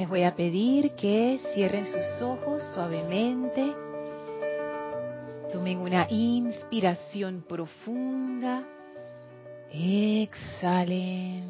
[0.00, 3.74] Les voy a pedir que cierren sus ojos suavemente.
[5.52, 8.64] Tomen una inspiración profunda.
[9.70, 11.44] Exhalen.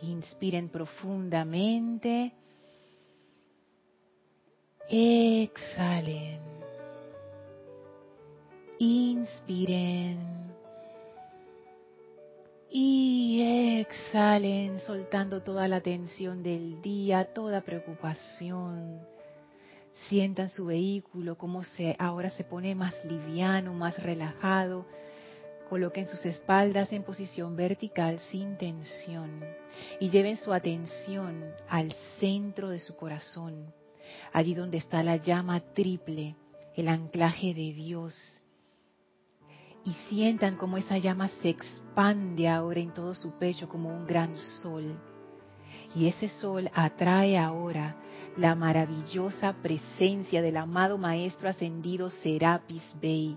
[0.00, 2.32] Inspiren profundamente.
[4.88, 6.40] Exhalen.
[8.78, 10.41] Inspiren.
[12.74, 18.98] Y exhalen soltando toda la tensión del día, toda preocupación.
[20.08, 24.86] Sientan su vehículo, como se, ahora se pone más liviano, más relajado.
[25.68, 29.44] Coloquen sus espaldas en posición vertical sin tensión
[30.00, 33.74] y lleven su atención al centro de su corazón,
[34.32, 36.36] allí donde está la llama triple,
[36.74, 38.41] el anclaje de Dios
[39.84, 44.36] y sientan como esa llama se expande ahora en todo su pecho como un gran
[44.62, 44.98] sol.
[45.94, 47.96] Y ese sol atrae ahora
[48.36, 53.36] la maravillosa presencia del amado Maestro Ascendido Serapis Bey,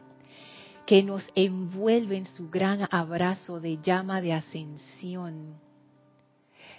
[0.86, 5.60] que nos envuelve en su gran abrazo de llama de ascensión,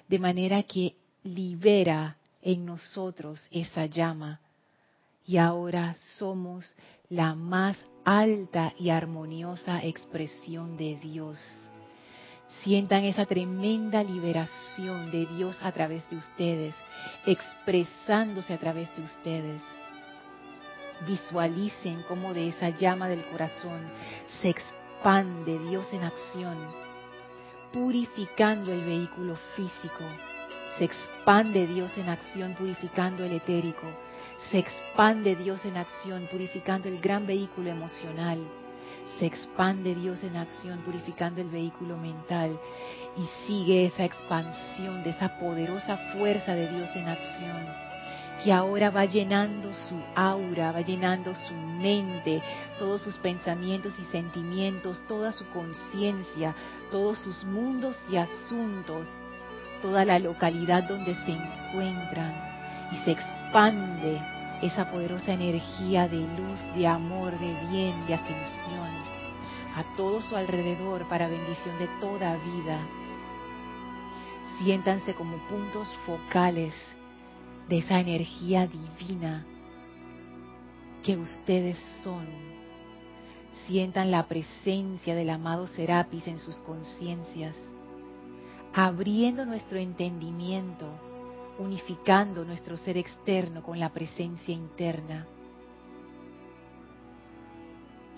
[0.09, 4.41] de manera que libera en nosotros esa llama.
[5.27, 6.73] Y ahora somos
[7.09, 11.41] la más alta y armoniosa expresión de Dios.
[12.63, 16.77] Sientan esa tremenda liberación de Dios a través de ustedes,
[17.27, 19.63] expresándose a través de ustedes.
[21.09, 23.91] Visualicen cómo de esa llama del corazón
[24.41, 26.57] se expande Dios en acción,
[27.73, 30.05] purificando el vehículo físico.
[30.79, 34.06] Se expande Dios en acción, purificando el etérico
[34.51, 38.39] se expande Dios en acción, purificando el gran vehículo emocional.
[39.19, 42.59] Se expande Dios en acción, purificando el vehículo mental.
[43.17, 47.67] Y sigue esa expansión de esa poderosa fuerza de Dios en acción,
[48.45, 52.43] que ahora va llenando su aura, va llenando su mente,
[52.79, 56.55] todos sus pensamientos y sentimientos, toda su conciencia,
[56.91, 59.09] todos sus mundos y asuntos,
[59.81, 62.35] toda la localidad donde se encuentran.
[62.93, 63.36] Y se expande
[64.63, 69.17] esa poderosa energía de luz, de amor, de bien, de ascensión
[69.77, 72.81] a todo su alrededor para bendición de toda vida.
[74.59, 76.75] Siéntanse como puntos focales
[77.69, 79.45] de esa energía divina
[81.03, 82.27] que ustedes son.
[83.67, 87.57] Sientan la presencia del amado Serapis en sus conciencias,
[88.73, 90.89] abriendo nuestro entendimiento
[91.59, 95.27] unificando nuestro ser externo con la presencia interna.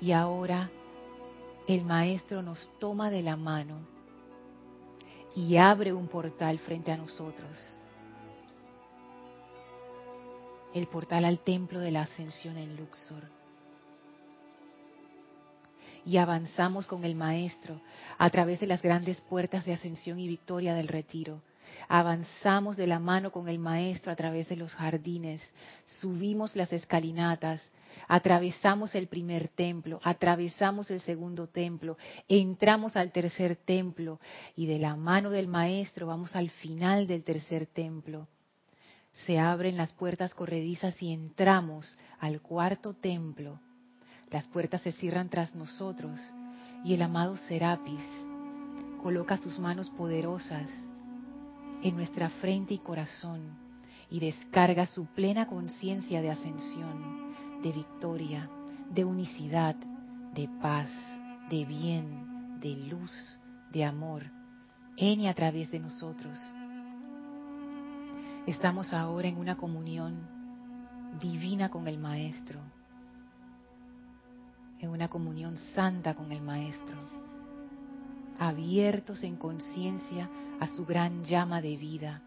[0.00, 0.70] Y ahora
[1.66, 3.80] el Maestro nos toma de la mano
[5.36, 7.56] y abre un portal frente a nosotros.
[10.74, 13.22] El portal al templo de la ascensión en Luxor.
[16.04, 17.80] Y avanzamos con el Maestro
[18.16, 21.40] a través de las grandes puertas de ascensión y victoria del retiro
[21.88, 25.40] Avanzamos de la mano con el Maestro a través de los jardines,
[26.00, 27.62] subimos las escalinatas,
[28.06, 31.96] atravesamos el primer templo, atravesamos el segundo templo,
[32.28, 34.20] entramos al tercer templo.
[34.56, 38.26] Y de la mano del Maestro vamos al final del tercer templo.
[39.26, 43.54] Se abren las puertas corredizas y entramos al cuarto templo.
[44.30, 46.20] Las puertas se cierran tras nosotros
[46.84, 48.04] y el amado Serapis
[49.02, 50.68] coloca sus manos poderosas
[51.82, 53.56] en nuestra frente y corazón
[54.10, 58.48] y descarga su plena conciencia de ascensión, de victoria,
[58.90, 59.76] de unicidad,
[60.34, 60.88] de paz,
[61.50, 63.38] de bien, de luz,
[63.72, 64.24] de amor,
[64.96, 66.38] en y a través de nosotros.
[68.46, 70.26] Estamos ahora en una comunión
[71.20, 72.60] divina con el Maestro,
[74.80, 77.17] en una comunión santa con el Maestro,
[78.38, 80.28] abiertos en conciencia
[80.60, 82.22] a su gran llama de vida.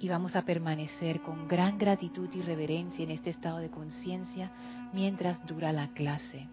[0.00, 4.52] Y vamos a permanecer con gran gratitud y reverencia en este estado de conciencia
[4.92, 6.46] mientras dura la clase.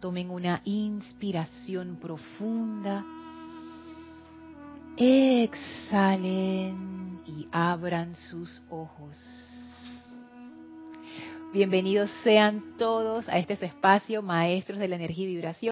[0.00, 3.04] Tomen una inspiración profunda.
[4.96, 6.42] Exhalen
[7.26, 9.16] y abran sus ojos.
[11.52, 15.71] Bienvenidos sean todos a este espacio, maestros de la energía y vibración.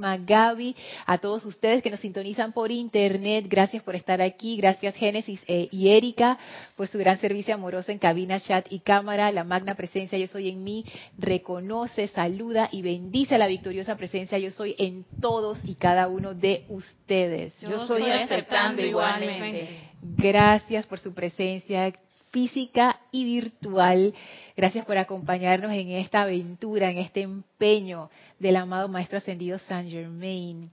[0.00, 0.74] Gaby,
[1.06, 5.68] a todos ustedes que nos sintonizan por internet, gracias por estar aquí, gracias Génesis eh,
[5.70, 6.38] y Erika
[6.76, 10.48] por su gran servicio amoroso en cabina, chat y cámara, la magna presencia yo soy
[10.48, 10.84] en mí,
[11.18, 16.34] reconoce, saluda y bendice a la victoriosa presencia yo soy en todos y cada uno
[16.34, 17.58] de ustedes.
[17.60, 19.90] Yo, soy aceptando igualmente.
[20.02, 21.92] Gracias por su presencia
[22.30, 24.14] física y virtual.
[24.56, 30.70] Gracias por acompañarnos en esta aventura, en este empeño del amado Maestro Ascendido Saint Germain.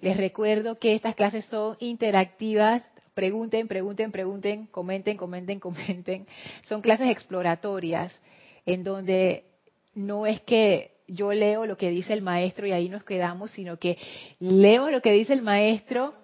[0.00, 2.82] Les recuerdo que estas clases son interactivas.
[3.14, 6.26] Pregunten, pregunten, pregunten, comenten, comenten, comenten.
[6.66, 8.18] Son clases exploratorias
[8.66, 9.44] en donde
[9.94, 13.78] no es que yo leo lo que dice el maestro y ahí nos quedamos, sino
[13.78, 13.98] que
[14.38, 16.14] leo lo que dice el maestro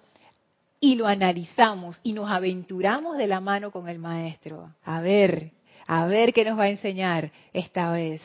[0.87, 4.73] y lo analizamos y nos aventuramos de la mano con el maestro.
[4.85, 5.51] A ver,
[5.89, 8.23] a ver qué nos va a enseñar esta vez.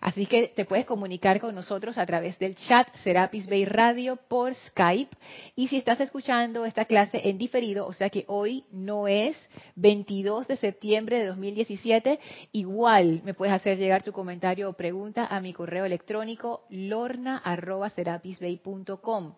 [0.00, 4.54] Así que te puedes comunicar con nosotros a través del chat Serapis Bay Radio por
[4.54, 5.14] Skype.
[5.54, 9.36] Y si estás escuchando esta clase en diferido, o sea que hoy no es
[9.76, 12.18] 22 de septiembre de 2017,
[12.52, 19.34] igual me puedes hacer llegar tu comentario o pregunta a mi correo electrónico lorna.serapisbay.com.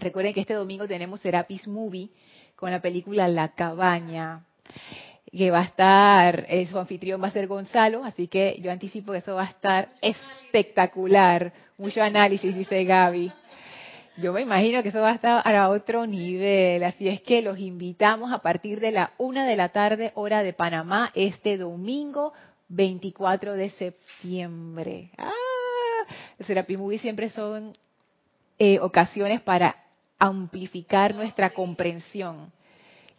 [0.00, 2.10] Recuerden que este domingo tenemos Serapis Movie
[2.56, 4.44] con la película La Cabaña
[5.30, 9.12] que va a estar, eh, su anfitrión va a ser Gonzalo, así que yo anticipo
[9.12, 11.52] que eso va a estar espectacular.
[11.78, 13.32] Mucho análisis, dice Gaby.
[14.16, 17.58] Yo me imagino que eso va a estar a otro nivel, así es que los
[17.58, 22.32] invitamos a partir de la una de la tarde, hora de Panamá, este domingo
[22.68, 25.10] 24 de septiembre.
[25.16, 25.30] ¡Ah!
[26.38, 27.76] Los Serapis Movie siempre son
[28.58, 29.76] eh, ocasiones para
[30.20, 32.52] amplificar nuestra comprensión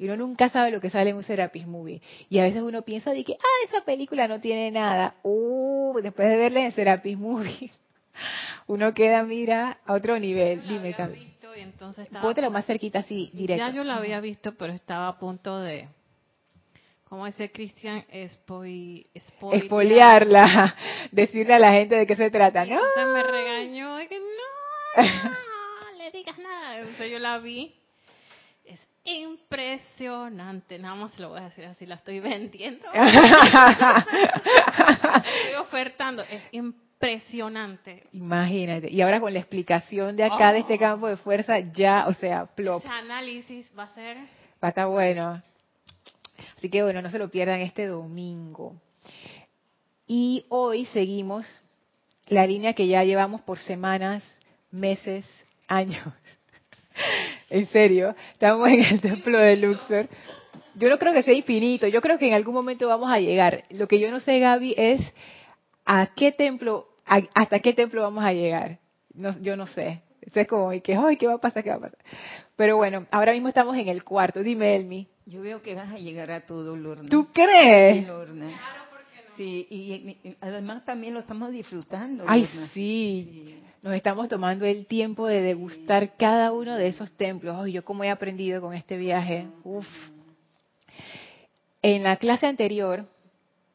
[0.02, 2.02] y uno nunca sabe lo que sale en un Serapis Movie.
[2.28, 5.14] Y a veces uno piensa de que, ah, esa película no tiene nada.
[5.22, 7.70] Uh, después de verla en Serapis Movie,
[8.68, 10.68] uno queda, mira, a otro nivel.
[10.68, 11.20] Dime, Carlos.
[12.42, 13.64] lo más cerquita así, directo.
[13.64, 15.88] Ya yo la había visto, pero estaba a punto de...
[17.04, 18.04] ¿Cómo dice Cristian?
[18.28, 19.06] Spoil,
[19.52, 20.76] Espoliarla.
[21.12, 22.74] Decirle a la gente de qué se trata, ¿no?
[22.74, 25.04] Entonces me regañó de que no,
[26.12, 26.80] digas nada.
[26.80, 27.76] Entonces yo la vi
[29.04, 30.78] impresionante.
[30.80, 32.86] Nada más lo voy a decir así, la estoy vendiendo.
[32.94, 33.06] estoy
[35.60, 36.24] ofertando.
[36.24, 38.04] Es impresionante.
[38.14, 38.92] Imagínate.
[38.92, 40.80] Y ahora con la explicación de acá, de este oh.
[40.80, 42.84] campo de fuerza, ya, o sea, plop.
[42.84, 44.18] Ese análisis va a ser...
[44.64, 45.42] Va a estar bueno.
[46.56, 48.76] Así que bueno, no se lo pierdan este domingo.
[50.06, 51.48] Y hoy seguimos
[52.28, 54.24] la línea que ya llevamos por semanas,
[54.70, 55.26] meses,
[55.72, 56.04] años
[57.50, 60.08] en serio, estamos en el templo de Luxor.
[60.76, 63.66] Yo no creo que sea infinito, yo creo que en algún momento vamos a llegar.
[63.70, 65.02] Lo que yo no sé, Gaby, es
[65.86, 68.80] a qué templo, hasta qué templo vamos a llegar.
[69.42, 70.02] yo no sé.
[70.22, 71.64] Es como, que, ay, ¿qué va a pasar?
[71.64, 71.98] ¿Qué va a pasar?
[72.56, 74.44] Pero bueno, ahora mismo estamos en el cuarto.
[74.44, 75.08] Dime, Elmi.
[75.26, 77.10] Yo veo que vas a llegar a todo, Lorna.
[77.10, 78.06] ¿Tú crees?
[78.06, 78.12] Sí,
[79.42, 82.24] y, además también lo estamos disfrutando.
[82.28, 83.60] Ay, sí.
[83.82, 87.56] Nos estamos tomando el tiempo de degustar cada uno de esos templos.
[87.60, 89.48] Ay, yo cómo he aprendido con este viaje.
[89.64, 89.88] Uf.
[91.82, 93.06] En la clase anterior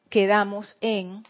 [0.09, 1.23] quedamos en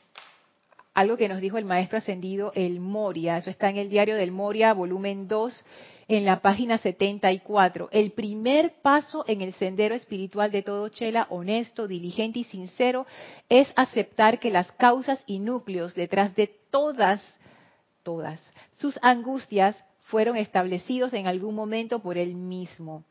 [0.94, 3.38] algo que nos dijo el maestro ascendido, el Moria.
[3.38, 5.66] Eso está en el diario del Moria, volumen 2
[6.08, 7.90] en la página 74.
[7.92, 13.06] El primer paso en el sendero espiritual de todo chela, honesto, diligente y sincero,
[13.50, 17.22] es aceptar que las causas y núcleos detrás de todas,
[18.04, 18.42] todas
[18.78, 23.04] sus angustias fueron establecidos en algún momento por él mismo.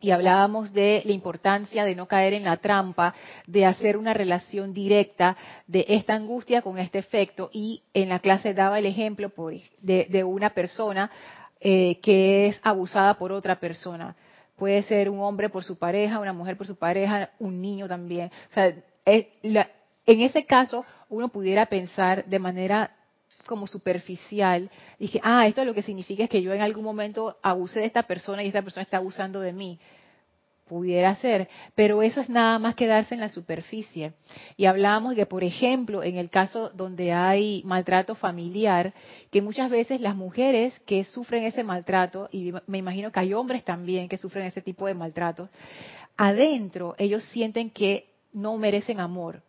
[0.00, 3.14] Y hablábamos de la importancia de no caer en la trampa,
[3.48, 5.36] de hacer una relación directa
[5.66, 7.50] de esta angustia con este efecto.
[7.52, 9.32] Y en la clase daba el ejemplo
[9.82, 11.10] de, de una persona
[11.60, 14.16] eh, que es abusada por otra persona.
[14.56, 18.30] Puede ser un hombre por su pareja, una mujer por su pareja, un niño también.
[18.50, 18.74] O sea,
[19.04, 22.90] en ese caso uno pudiera pensar de manera
[23.46, 27.80] como superficial, dije, ah, esto lo que significa es que yo en algún momento abuse
[27.80, 29.80] de esta persona y esta persona está abusando de mí
[30.68, 34.12] pudiera ser, pero eso es nada más quedarse en la superficie.
[34.56, 38.92] Y hablábamos de, por ejemplo, en el caso donde hay maltrato familiar,
[39.30, 43.64] que muchas veces las mujeres que sufren ese maltrato, y me imagino que hay hombres
[43.64, 45.48] también que sufren ese tipo de maltrato,
[46.16, 49.42] adentro ellos sienten que no merecen amor,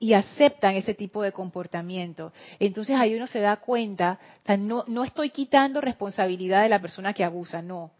[0.00, 2.32] y aceptan ese tipo de comportamiento.
[2.60, 4.18] Entonces ahí uno se da cuenta,
[4.58, 7.90] no, no estoy quitando responsabilidad de la persona que abusa, no,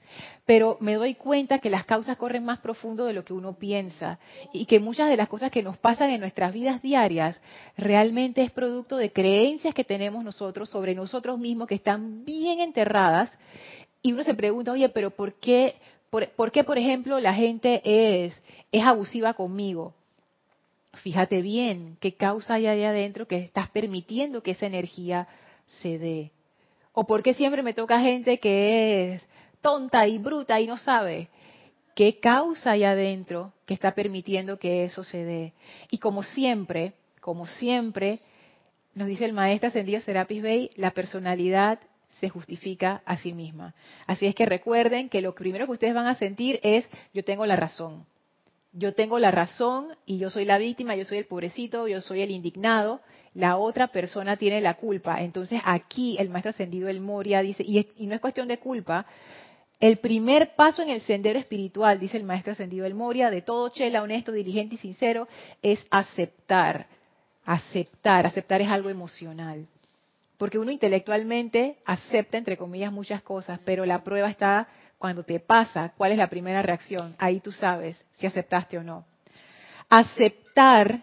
[0.47, 4.21] pero me doy cuenta que las causas corren más profundo de lo que uno piensa
[4.53, 7.41] y que muchas de las cosas que nos pasan en nuestras vidas diarias
[7.77, 13.31] realmente es producto de creencias que tenemos nosotros sobre nosotros mismos que están bien enterradas
[14.03, 15.75] y uno se pregunta, oye, pero ¿por qué,
[16.11, 18.41] por, ¿por qué, por ejemplo, la gente es,
[18.71, 19.95] es abusiva conmigo?
[21.03, 25.29] Fíjate bien qué causa hay ahí adentro que estás permitiendo que esa energía
[25.81, 26.33] se dé.
[26.93, 29.23] O por qué siempre me toca gente que es
[29.61, 31.29] tonta y bruta y no sabe.
[31.95, 35.53] qué causa hay adentro que está permitiendo que eso se dé.
[35.91, 38.21] Y como siempre, como siempre,
[38.95, 41.81] nos dice el maestro ascendido Serapis Bey, la personalidad
[42.21, 43.75] se justifica a sí misma.
[44.07, 47.47] Así es que recuerden que lo primero que ustedes van a sentir es yo tengo
[47.47, 48.07] la razón.
[48.79, 52.21] Yo tengo la razón y yo soy la víctima, yo soy el pobrecito, yo soy
[52.21, 53.01] el indignado,
[53.35, 55.21] la otra persona tiene la culpa.
[55.21, 59.05] Entonces aquí el maestro ascendido El Moria dice, y, no es cuestión de culpa,
[59.81, 63.69] el primer paso en el sendero espiritual, dice el maestro ascendido El Moria, de todo
[63.71, 65.27] chela, honesto, diligente y sincero,
[65.61, 66.87] es aceptar.
[67.45, 69.67] Aceptar, aceptar es algo emocional.
[70.37, 74.69] Porque uno intelectualmente acepta, entre comillas, muchas cosas, pero la prueba está
[74.99, 77.15] cuando te pasa, cuál es la primera reacción.
[77.19, 79.05] Ahí tú sabes si aceptaste o no.
[79.89, 81.03] Aceptar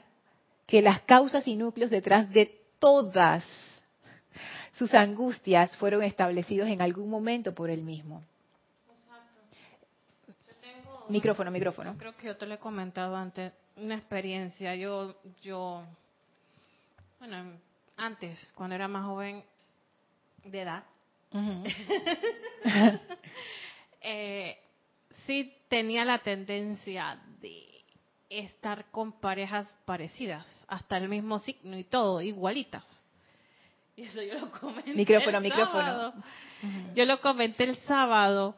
[0.68, 3.46] que las causas y núcleos detrás de todas
[4.74, 8.22] sus angustias fueron establecidos en algún momento por él mismo.
[11.08, 11.96] micrófono, micrófono.
[11.98, 14.76] Creo que yo te lo he comentado antes, una experiencia.
[14.76, 15.84] Yo, yo,
[17.20, 17.54] bueno,
[17.96, 19.44] antes, cuando era más joven
[20.44, 20.84] de edad,
[21.32, 21.64] sí
[25.70, 27.64] tenía la tendencia de
[28.30, 32.84] estar con parejas parecidas, hasta el mismo signo y todo, igualitas.
[33.96, 34.94] Y eso yo lo comenté.
[34.94, 36.14] Micrófono, micrófono.
[36.94, 38.56] Yo lo comenté el sábado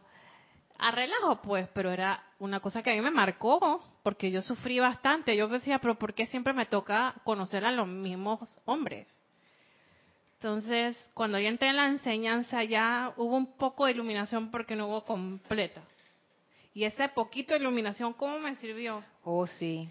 [0.80, 4.80] a relajo, pues, pero era una cosa que a mí me marcó, porque yo sufrí
[4.80, 5.36] bastante.
[5.36, 9.08] Yo decía, pero ¿por qué siempre me toca conocer a los mismos hombres?
[10.36, 14.88] Entonces, cuando yo entré en la enseñanza ya hubo un poco de iluminación porque no
[14.88, 15.82] hubo completa.
[16.78, 19.04] Y ese poquito de iluminación, ¿cómo me sirvió?
[19.24, 19.90] Oh, sí.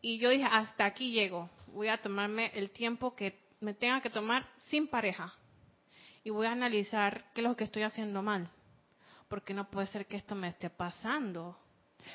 [0.00, 1.50] Y yo dije, hasta aquí llego.
[1.74, 5.34] Voy a tomarme el tiempo que me tenga que tomar sin pareja.
[6.24, 8.48] Y voy a analizar qué es lo que estoy haciendo mal.
[9.28, 11.54] Porque no puede ser que esto me esté pasando.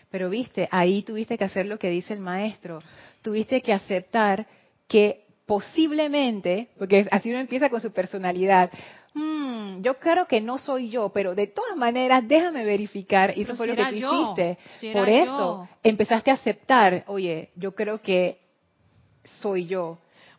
[0.10, 2.82] Pero viste, ahí tuviste que hacer lo que dice el maestro.
[3.22, 4.48] Tuviste que aceptar
[4.88, 8.72] que posiblemente, porque así uno empieza con su personalidad,
[9.18, 13.56] hmm, yo creo que no soy yo, pero de todas maneras déjame verificar, y eso
[13.56, 14.58] fue lo que tú hiciste.
[14.94, 18.40] Por eso empezaste a aceptar, oye, yo creo que
[19.42, 19.98] soy yo.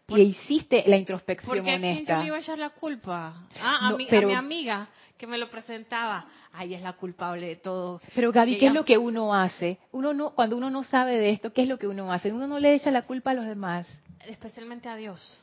[0.08, 2.00] y hiciste la introspección porque honesta.
[2.00, 3.46] ¿a quién le iba a echar la culpa?
[3.60, 6.26] Ah, a, mi, a mi amiga que me lo presentaba.
[6.52, 8.00] Ay, es la culpable de todo.
[8.14, 9.78] Pero Gaby, ¿qué es lo que uno hace?
[9.92, 12.32] Uno no, cuando uno no sabe de esto, ¿qué es lo que uno hace?
[12.32, 15.38] Uno no le echa la culpa a los demás especialmente a Dios.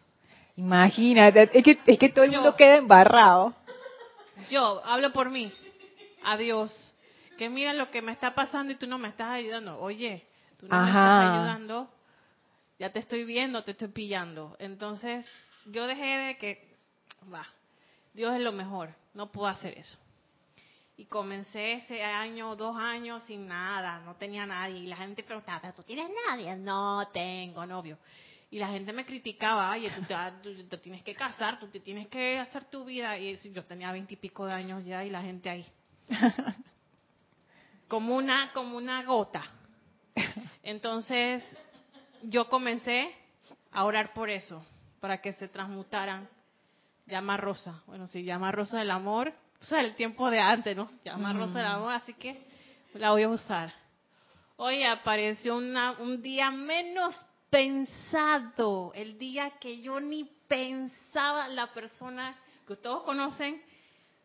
[0.57, 3.53] Imagínate, es que, es que todo el mundo queda embarrado.
[4.49, 5.51] Yo hablo por mí,
[6.23, 6.93] a Dios,
[7.37, 9.79] que mira lo que me está pasando y tú no me estás ayudando.
[9.79, 10.25] Oye,
[10.57, 11.89] tú no me estás ayudando,
[12.79, 14.55] ya te estoy viendo, te estoy pillando.
[14.59, 15.25] Entonces,
[15.65, 16.77] yo dejé de que,
[17.33, 17.47] va,
[18.13, 19.97] Dios es lo mejor, no puedo hacer eso.
[20.97, 24.79] Y comencé ese año, dos años sin nada, no tenía nadie.
[24.79, 26.55] Y la gente preguntaba, ¿tú tienes nadie?
[26.55, 27.97] No tengo novio.
[28.55, 30.01] Y la gente me criticaba, oye, tú
[30.69, 33.17] te, tienes que casar, tú te tienes que hacer tu vida.
[33.17, 35.65] Y yo tenía veintipico de años ya y la gente ahí.
[37.89, 39.43] como una, como una gota.
[40.63, 41.43] Entonces,
[42.23, 43.13] yo comencé
[43.73, 44.65] a orar por eso,
[45.01, 46.29] para que se transmutaran.
[47.07, 47.83] Llama rosa.
[47.87, 50.89] Bueno, si llama rosa del amor, o sea, el tiempo de antes, ¿no?
[51.03, 52.41] Llama rosa del amor, así que
[52.93, 53.73] la voy a usar.
[54.55, 57.19] Oye, apareció una, un día menos
[57.55, 62.35] pensado, el día que yo ni pensaba la persona
[62.67, 63.61] que todos conocen,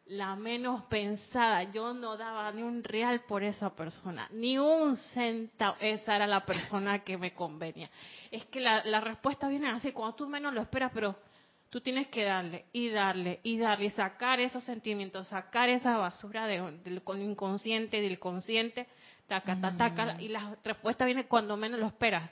[0.06, 1.62] la menos pensada.
[1.70, 5.76] Yo no daba ni un real por esa persona, ni un centavo.
[5.78, 7.88] Esa era la persona que me convenía.
[8.32, 11.14] Es que la, la respuesta viene así, cuando tú menos lo esperas, pero
[11.68, 16.48] tú tienes que darle y darle y darle y sacar esos sentimientos, sacar esa basura
[16.48, 18.88] del inconsciente, del consciente,
[19.28, 20.20] taca, taca, taca, mm.
[20.20, 22.28] y la respuesta viene cuando menos lo esperas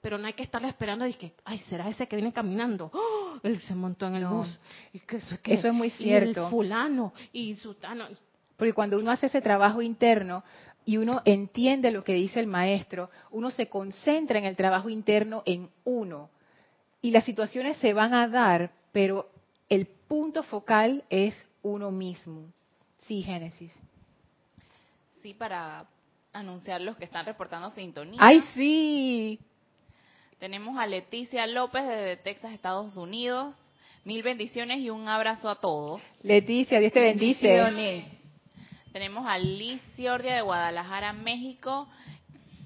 [0.00, 2.90] pero no hay que estarle esperando y que, ay, será ese que viene caminando.
[2.92, 3.38] ¡Oh!
[3.42, 4.58] Él se montó en el bus.
[4.92, 6.42] ¿Y que, eso es muy cierto.
[6.42, 8.06] Y el fulano y sultano.
[8.56, 10.42] Porque cuando uno hace ese trabajo interno
[10.84, 15.42] y uno entiende lo que dice el maestro, uno se concentra en el trabajo interno
[15.46, 16.30] en uno.
[17.02, 19.30] Y las situaciones se van a dar, pero
[19.68, 22.52] el punto focal es uno mismo.
[22.98, 23.74] Sí, Génesis.
[25.22, 25.86] Sí, para
[26.32, 28.20] anunciar los que están reportando sintonía.
[28.22, 29.38] ¡Ay, sí!
[30.40, 33.54] Tenemos a Leticia López desde Texas, Estados Unidos.
[34.06, 36.00] Mil bendiciones y un abrazo a todos.
[36.22, 38.06] Leticia, Dios te bendice.
[38.90, 41.86] Tenemos a Liz Ciordia de Guadalajara, México.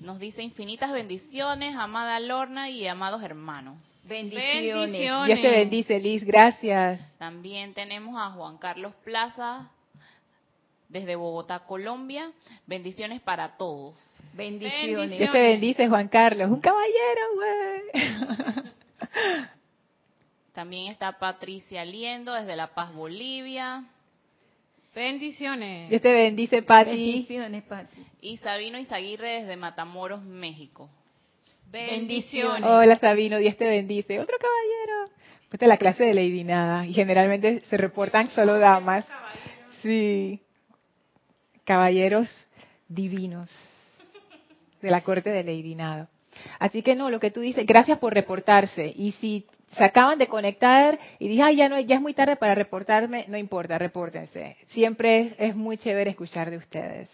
[0.00, 3.76] Nos dice infinitas bendiciones, amada Lorna y amados hermanos.
[4.04, 5.26] Bendiciones.
[5.26, 6.22] Dios te bendice, Liz.
[6.22, 7.00] Gracias.
[7.18, 9.68] También tenemos a Juan Carlos Plaza
[10.94, 12.30] desde Bogotá, Colombia.
[12.66, 13.96] Bendiciones para todos.
[14.32, 15.18] Bendiciones.
[15.18, 16.48] Dios te bendice, Juan Carlos.
[16.48, 18.64] Un caballero, güey.
[20.52, 23.84] También está Patricia Liendo desde La Paz, Bolivia.
[24.94, 25.90] Bendiciones.
[25.90, 26.90] Dios te bendice, Pati.
[26.90, 28.06] Bendiciones, Pati.
[28.20, 30.88] Y Sabino Izaguirre desde Matamoros, México.
[31.72, 32.62] Bendiciones.
[32.64, 33.38] Hola, Sabino.
[33.38, 34.20] Dios te bendice.
[34.20, 35.12] Otro caballero.
[35.50, 36.86] Esta es la clase de Lady Nada.
[36.86, 39.04] Y generalmente se reportan solo damas.
[39.82, 40.43] Sí.
[41.64, 42.28] Caballeros
[42.88, 43.50] divinos.
[44.80, 46.08] De la corte de Lady Nada.
[46.58, 48.92] Así que no, lo que tú dices, gracias por reportarse.
[48.94, 52.36] Y si se acaban de conectar y dije, ay, ya, no, ya es muy tarde
[52.36, 54.56] para reportarme, no importa, repórtense.
[54.68, 57.08] Siempre es, es muy chévere escuchar de ustedes.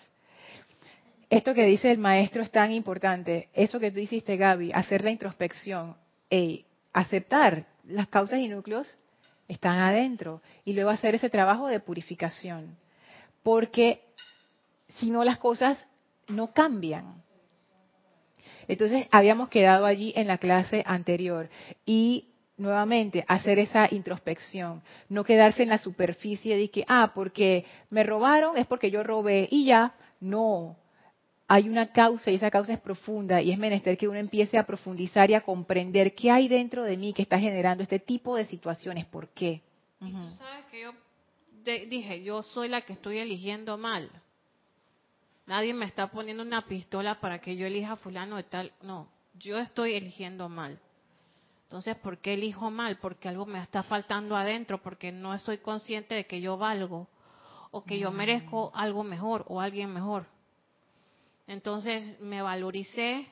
[1.28, 3.49] Esto que dice el maestro es tan importante.
[3.54, 5.97] Eso que tú hiciste, Gaby, hacer la introspección,
[6.28, 8.99] ey, aceptar las causas y núcleos
[9.49, 12.76] están adentro y luego hacer ese trabajo de purificación.
[13.42, 14.02] Porque
[14.97, 15.85] si no las cosas
[16.28, 17.23] no cambian.
[18.68, 21.49] Entonces habíamos quedado allí en la clase anterior
[21.85, 28.02] y nuevamente hacer esa introspección, no quedarse en la superficie de que, ah, porque me
[28.04, 30.76] robaron es porque yo robé y ya, no.
[31.49, 34.66] Hay una causa y esa causa es profunda y es menester que uno empiece a
[34.66, 38.44] profundizar y a comprender qué hay dentro de mí que está generando este tipo de
[38.44, 39.62] situaciones, por qué.
[40.00, 40.92] Y tú sabes que yo
[41.64, 44.11] de- dije, yo soy la que estoy eligiendo mal.
[45.50, 48.73] Nadie me está poniendo una pistola para que yo elija fulano de tal.
[48.83, 50.78] No, yo estoy eligiendo mal.
[51.64, 52.99] Entonces, ¿por qué elijo mal?
[52.99, 57.09] Porque algo me está faltando adentro, porque no estoy consciente de que yo valgo
[57.73, 60.25] o que yo merezco algo mejor o alguien mejor.
[61.49, 63.26] Entonces, me valoricé,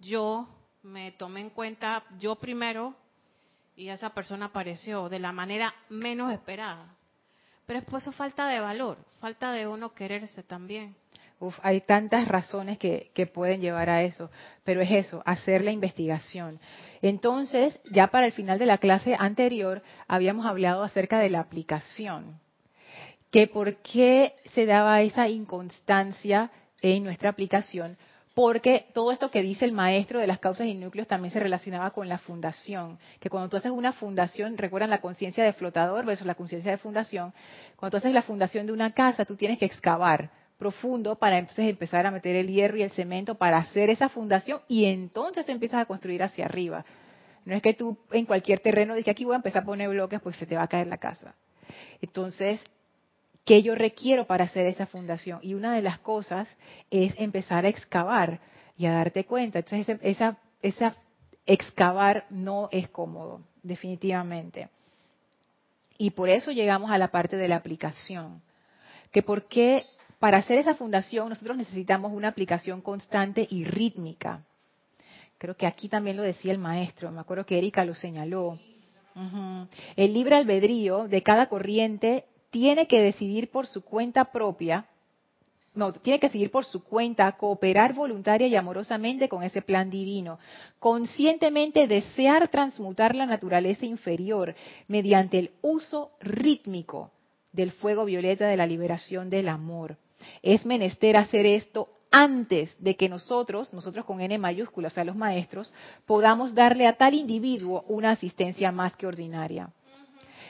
[0.00, 0.48] yo
[0.82, 2.94] me tomé en cuenta yo primero
[3.76, 6.96] y esa persona apareció de la manera menos esperada.
[7.66, 10.96] Pero es por eso falta de valor, falta de uno quererse también.
[11.40, 14.30] Uf, hay tantas razones que, pueden llevar a eso,
[14.64, 16.60] pero es eso, hacer la investigación.
[17.00, 22.38] Entonces, ya para el final de la clase anterior, habíamos hablado acerca de la aplicación,
[23.30, 27.96] que por qué se daba esa inconstancia en nuestra aplicación,
[28.34, 31.90] porque todo esto que dice el maestro de las causas y núcleos también se relacionaba
[31.90, 36.26] con la fundación, que cuando tú haces una fundación, recuerdan la conciencia de flotador versus
[36.26, 37.34] la conciencia de fundación,
[37.76, 40.30] cuando tú haces la fundación de una casa, tú tienes que excavar
[40.62, 44.60] profundo para entonces empezar a meter el hierro y el cemento para hacer esa fundación
[44.68, 46.84] y entonces te empiezas a construir hacia arriba.
[47.44, 50.20] No es que tú en cualquier terreno digas aquí voy a empezar a poner bloques
[50.20, 51.34] pues se te va a caer la casa.
[52.00, 52.60] Entonces,
[53.44, 55.40] ¿qué yo requiero para hacer esa fundación?
[55.42, 56.56] Y una de las cosas
[56.92, 58.38] es empezar a excavar
[58.78, 59.58] y a darte cuenta.
[59.58, 60.94] Entonces, esa, esa
[61.44, 64.68] excavar no es cómodo, definitivamente.
[65.98, 68.42] Y por eso llegamos a la parte de la aplicación.
[69.10, 69.86] Que por qué
[70.22, 74.44] para hacer esa fundación nosotros necesitamos una aplicación constante y rítmica.
[75.36, 78.56] Creo que aquí también lo decía el maestro, me acuerdo que Erika lo señaló.
[79.96, 84.86] El libre albedrío de cada corriente tiene que decidir por su cuenta propia,
[85.74, 90.38] no, tiene que seguir por su cuenta, cooperar voluntaria y amorosamente con ese plan divino,
[90.78, 94.54] conscientemente desear transmutar la naturaleza inferior
[94.86, 97.10] mediante el uso rítmico
[97.50, 99.96] del fuego violeta de la liberación del amor.
[100.42, 105.16] Es menester hacer esto antes de que nosotros, nosotros con N mayúscula, o sea, los
[105.16, 105.72] maestros,
[106.04, 109.70] podamos darle a tal individuo una asistencia más que ordinaria.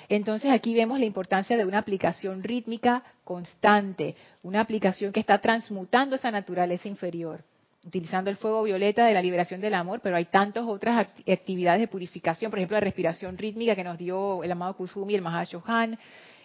[0.08, 6.16] Entonces aquí vemos la importancia de una aplicación rítmica constante, una aplicación que está transmutando
[6.16, 7.44] esa naturaleza inferior,
[7.86, 11.80] utilizando el fuego violeta de la liberación del amor, pero hay tantas otras act- actividades
[11.80, 15.96] de purificación, por ejemplo, la respiración rítmica que nos dio el amado Kusumi, el Mahashohan,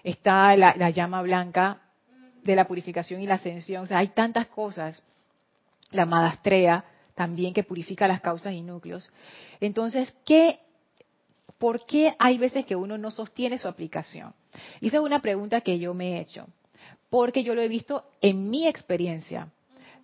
[0.03, 1.81] está la, la llama blanca
[2.47, 5.03] de la purificación y la ascensión, o sea, hay tantas cosas,
[5.91, 9.11] la madastrea también que purifica las causas y núcleos.
[9.59, 10.59] Entonces, ¿qué
[11.57, 14.33] ¿por qué hay veces que uno no sostiene su aplicación?
[14.79, 16.47] Y esa es una pregunta que yo me he hecho,
[17.09, 19.49] porque yo lo he visto en mi experiencia.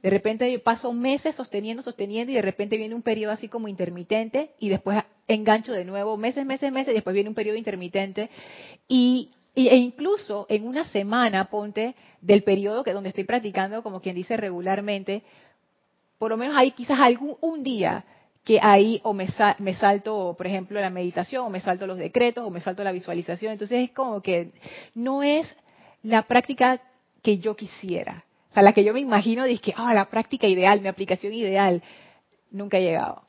[0.01, 3.69] De repente yo paso meses sosteniendo, sosteniendo y de repente viene un periodo así como
[3.69, 8.29] intermitente y después engancho de nuevo meses, meses, meses y después viene un periodo intermitente
[8.89, 14.15] y, e incluso en una semana, ponte, del periodo que donde estoy practicando, como quien
[14.15, 15.21] dice regularmente,
[16.17, 18.03] por lo menos hay quizás algún un día
[18.43, 21.97] que ahí o me, sa- me salto, por ejemplo, la meditación, o me salto los
[21.97, 23.53] decretos, o me salto la visualización.
[23.53, 24.51] Entonces es como que
[24.95, 25.55] no es
[26.01, 26.81] la práctica
[27.21, 28.25] que yo quisiera.
[28.51, 31.33] O sea, la que yo me imagino, dice que, ah, la práctica ideal, mi aplicación
[31.33, 31.81] ideal.
[32.51, 33.21] Nunca he llegado.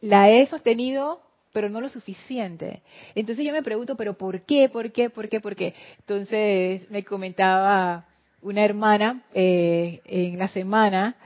[0.00, 1.20] La he sostenido,
[1.56, 2.82] pero no lo suficiente.
[3.14, 4.68] Entonces yo me pregunto, pero ¿por qué?
[4.68, 5.08] ¿Por qué?
[5.08, 5.40] ¿Por qué?
[5.40, 5.72] ¿Por qué?
[6.00, 8.04] Entonces me comentaba
[8.42, 11.16] una hermana eh, en la semana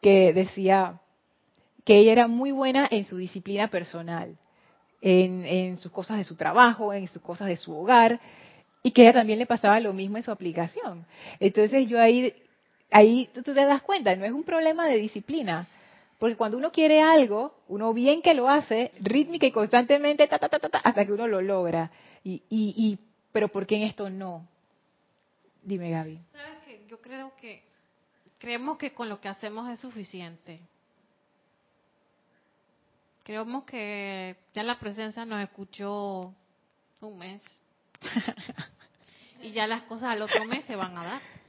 [0.00, 1.00] que decía
[1.84, 4.36] que ella era muy buena en su disciplina personal,
[5.02, 8.20] en, sus cosas de su trabajo, en sus cosas de su hogar,
[8.84, 11.04] y que ella también le pasaba lo mismo en su aplicación.
[11.40, 12.32] Entonces yo ahí,
[12.92, 15.66] ahí tú, tú te das cuenta, no es un problema de disciplina,
[16.20, 20.50] porque cuando uno quiere algo, uno bien que lo hace, rítmica y constantemente, ta, ta,
[20.50, 21.90] ta, ta, hasta que uno lo logra.
[22.22, 22.98] Y, y, y,
[23.32, 24.46] pero ¿por qué en esto no?
[25.62, 26.18] Dime, Gaby.
[26.30, 26.84] ¿Sabes qué?
[26.90, 27.62] Yo creo que
[28.38, 30.60] creemos que con lo que hacemos es suficiente.
[33.24, 36.34] Creemos que ya la presencia nos escuchó
[37.00, 37.42] un mes.
[39.42, 41.39] y ya las cosas al otro mes se van a dar.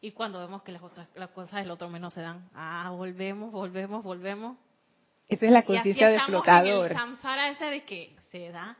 [0.00, 2.90] Y cuando vemos que las, otras, las cosas del otro mes no se dan, ah,
[2.90, 4.56] volvemos, volvemos, volvemos.
[5.28, 6.90] Esa es la Y conciencia de flotador.
[6.90, 8.76] El samsara ese de que se da.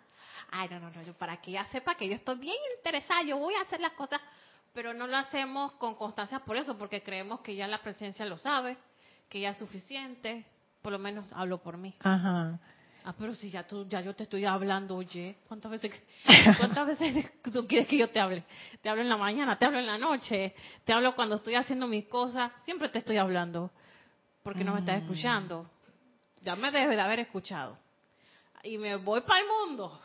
[0.50, 3.38] Ay, no, no, no, yo para que ella sepa que yo estoy bien interesada, yo
[3.38, 4.20] voy a hacer las cosas,
[4.72, 8.38] pero no lo hacemos con constancia por eso, porque creemos que ya la presencia lo
[8.38, 8.76] sabe,
[9.28, 10.44] que ya es suficiente,
[10.82, 11.94] por lo menos hablo por mí.
[12.00, 12.58] Ajá.
[13.04, 15.92] Ah, pero si ya tú, ya yo te estoy hablando, oye, ¿cuántas veces,
[16.58, 18.44] cuántas veces tú quieres que yo te hable?
[18.82, 21.86] Te hablo en la mañana, te hablo en la noche, te hablo cuando estoy haciendo
[21.86, 23.70] mis cosas, siempre te estoy hablando,
[24.42, 25.70] porque no me estás escuchando.
[26.42, 27.76] Ya me debes de haber escuchado.
[28.62, 30.00] Y me voy para el mundo.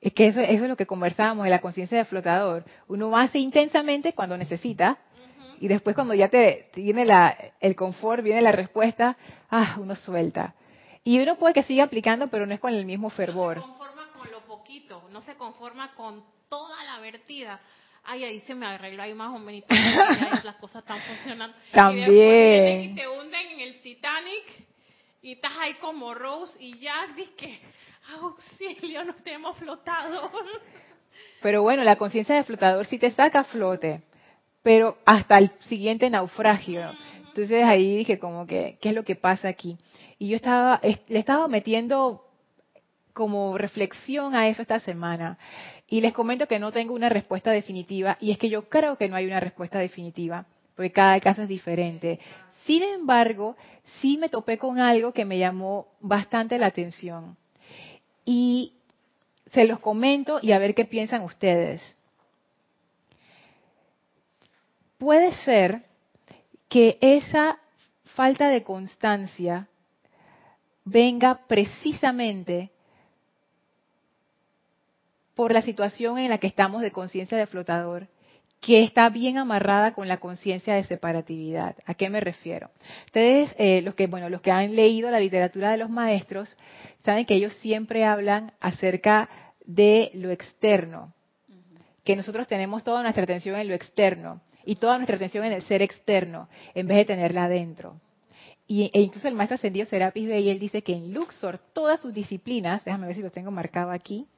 [0.00, 2.64] Es que eso, eso es lo que conversábamos de la conciencia de flotador.
[2.88, 4.98] Uno hace intensamente cuando necesita
[5.60, 9.16] y después cuando ya te viene la, el confort, viene la respuesta,
[9.50, 10.54] ah, uno suelta.
[11.04, 13.56] Y uno puede que siga aplicando, pero no es con el mismo No fervor.
[13.56, 17.60] se conforma con lo poquito, no se conforma con toda la vertida.
[18.04, 19.64] Ay, ahí se me arregló ahí más o menos.
[20.44, 21.56] las cosas están funcionando.
[21.72, 22.10] También.
[22.10, 24.66] Y después y te hunden en el Titanic
[25.22, 27.60] y estás ahí como Rose y ya dices que
[28.20, 30.30] auxilio, no te hemos flotado.
[31.42, 34.02] Pero bueno, la conciencia de flotador sí te saca a flote,
[34.62, 36.94] pero hasta el siguiente naufragio.
[37.28, 39.78] Entonces ahí dije como que, ¿qué es lo que pasa aquí?
[40.20, 42.26] Y yo estaba, es- le estaba metiendo
[43.14, 45.38] como reflexión a eso esta semana.
[45.88, 49.08] Y les comento que no tengo una respuesta definitiva, y es que yo creo que
[49.08, 50.44] no hay una respuesta definitiva,
[50.76, 52.20] porque cada caso es diferente.
[52.66, 53.56] Sin embargo,
[54.00, 57.38] sí me topé con algo que me llamó bastante la atención.
[58.26, 58.74] Y
[59.52, 61.80] se los comento y a ver qué piensan ustedes.
[64.98, 65.82] Puede ser
[66.68, 67.58] que esa
[68.14, 69.69] falta de constancia
[70.84, 72.70] venga precisamente
[75.34, 78.08] por la situación en la que estamos de conciencia de flotador,
[78.60, 81.76] que está bien amarrada con la conciencia de separatividad.
[81.86, 82.70] ¿A qué me refiero?
[83.06, 86.56] Ustedes, eh, los que bueno, los que han leído la literatura de los maestros,
[87.02, 89.30] saben que ellos siempre hablan acerca
[89.64, 91.14] de lo externo,
[92.04, 95.62] que nosotros tenemos toda nuestra atención en lo externo y toda nuestra atención en el
[95.62, 97.98] ser externo, en vez de tenerla adentro.
[98.70, 102.14] Y, e incluso el maestro ascendido Serapis Bey, él dice que en Luxor todas sus
[102.14, 104.28] disciplinas, déjame ver si lo tengo marcado aquí,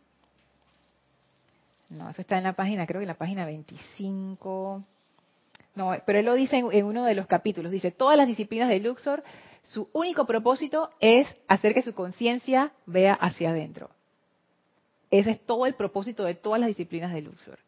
[1.91, 4.83] no, eso está en la página, creo que en la página 25.
[5.75, 7.71] No, pero él lo dice en, uno de los capítulos.
[7.71, 9.23] Dice, todas las disciplinas de Luxor,
[9.61, 13.91] su único propósito es hacer que su conciencia vea hacia adentro.
[15.11, 17.59] Ese es todo el propósito de todas las disciplinas de Luxor.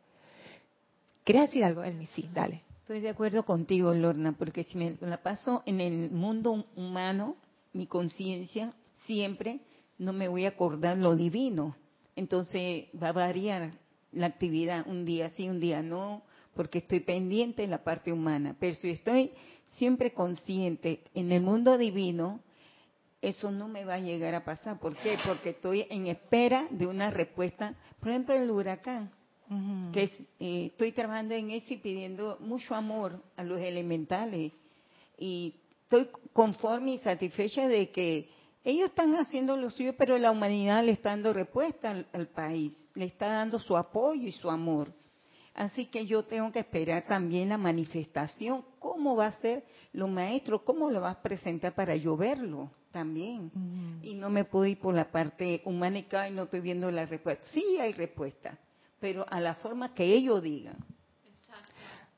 [1.24, 2.06] ¿Quieres decir algo, Elmi?
[2.06, 2.62] Sí, dale.
[2.84, 7.34] Estoy de acuerdo contigo, Lorna, porque si me la paso en el mundo humano,
[7.72, 8.74] mi conciencia,
[9.06, 9.60] siempre
[9.96, 11.76] no me voy a acordar lo divino.
[12.14, 13.72] Entonces va a variar
[14.12, 18.54] la actividad un día sí, un día no, porque estoy pendiente en la parte humana.
[18.60, 19.32] Pero si estoy
[19.78, 22.40] siempre consciente en el mundo divino,
[23.22, 24.78] eso no me va a llegar a pasar.
[24.78, 25.16] ¿Por qué?
[25.26, 27.76] Porque estoy en espera de una respuesta.
[27.98, 29.10] Por ejemplo, el huracán
[29.92, 34.52] que eh, estoy trabajando en eso y pidiendo mucho amor a los elementales
[35.18, 38.28] y estoy conforme y satisfecha de que
[38.64, 42.72] ellos están haciendo lo suyo, pero la humanidad le está dando respuesta al, al país,
[42.94, 44.90] le está dando su apoyo y su amor.
[45.54, 50.62] Así que yo tengo que esperar también la manifestación, cómo va a ser los maestros,
[50.62, 53.50] cómo lo vas a presentar para yo verlo también.
[54.02, 57.44] Y no me puedo ir por la parte humánica y no estoy viendo la respuesta.
[57.52, 58.58] Sí hay respuesta,
[59.00, 60.76] pero a la forma que ellos digan.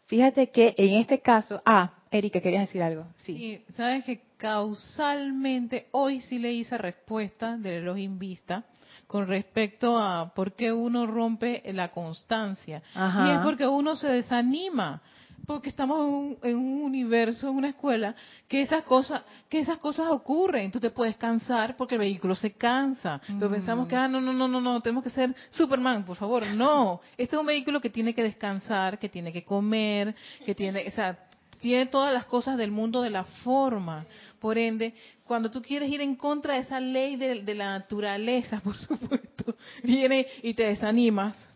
[0.07, 3.07] Fíjate que en este caso, ah, Erika, querías decir algo.
[3.19, 3.37] Sí.
[3.37, 8.65] Sí, sabes que causalmente hoy sí le hice respuesta de los Vista
[9.07, 12.83] con respecto a por qué uno rompe la constancia.
[12.95, 13.27] Ajá.
[13.27, 15.03] Y es porque uno se desanima.
[15.47, 18.15] Porque estamos en un, en un universo, en una escuela,
[18.49, 20.73] que esas cosas, que esas cosas ocurren.
[20.73, 23.21] Tú te puedes cansar porque el vehículo se cansa.
[23.27, 26.47] Pero pensamos que, ah, no, no, no, no, no, tenemos que ser Superman, por favor.
[26.47, 30.87] No, este es un vehículo que tiene que descansar, que tiene que comer, que tiene,
[30.89, 31.19] o sea,
[31.61, 34.05] tiene todas las cosas del mundo de la forma.
[34.41, 38.61] Por ende, cuando tú quieres ir en contra de esa ley de, de la naturaleza,
[38.65, 41.56] por supuesto, viene y te desanimas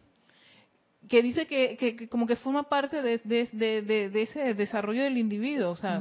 [1.11, 5.73] que dice que, que, como que forma parte de, de, de, ese desarrollo del individuo.
[5.73, 6.01] O sea,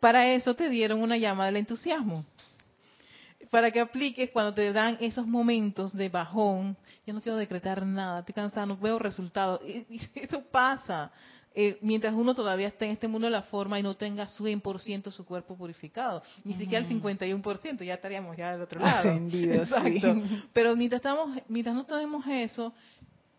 [0.00, 2.26] para eso te dieron una llama del entusiasmo.
[3.50, 6.76] Para que apliques cuando te dan esos momentos de bajón.
[7.06, 9.62] Yo no quiero decretar nada, estoy cansado, no veo resultados.
[9.66, 11.10] Y, eso pasa.
[11.54, 15.10] Eh, mientras uno todavía está en este mundo de la forma y no tenga 100%
[15.10, 19.10] su cuerpo purificado, ni siquiera el 51%, ya estaríamos ya del otro lado.
[19.10, 20.22] Exacto.
[20.52, 22.74] Pero mientras estamos, mientras no tenemos eso,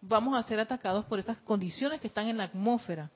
[0.07, 3.09] vamos a ser atacados por esas condiciones que están en la atmósfera.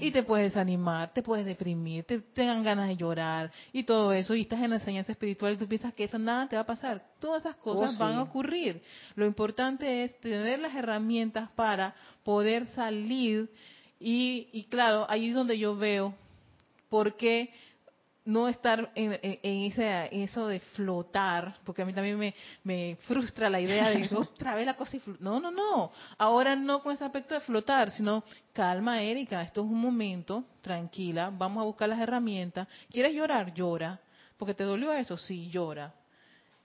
[0.00, 4.34] Y te puedes desanimar, te puedes deprimir, te tengan ganas de llorar y todo eso.
[4.34, 6.66] Y estás en la enseñanza espiritual y tú piensas que eso nada te va a
[6.66, 7.04] pasar.
[7.20, 8.82] Todas esas cosas oh, van a ocurrir.
[9.14, 13.48] Lo importante es tener las herramientas para poder salir.
[14.00, 16.16] Y, y claro, ahí es donde yo veo
[16.88, 17.52] por qué
[18.24, 23.60] no estar en, ese, eso de flotar, porque a mí también me, me frustra la
[23.60, 25.92] idea de otra vez la cosa y No, no, no.
[26.16, 31.30] Ahora no con ese aspecto de flotar, sino calma, Erika, esto es un momento, tranquila,
[31.32, 32.66] vamos a buscar las herramientas.
[32.90, 33.52] ¿Quieres llorar?
[33.52, 34.00] Llora.
[34.38, 35.92] Porque te dolió eso, sí, llora.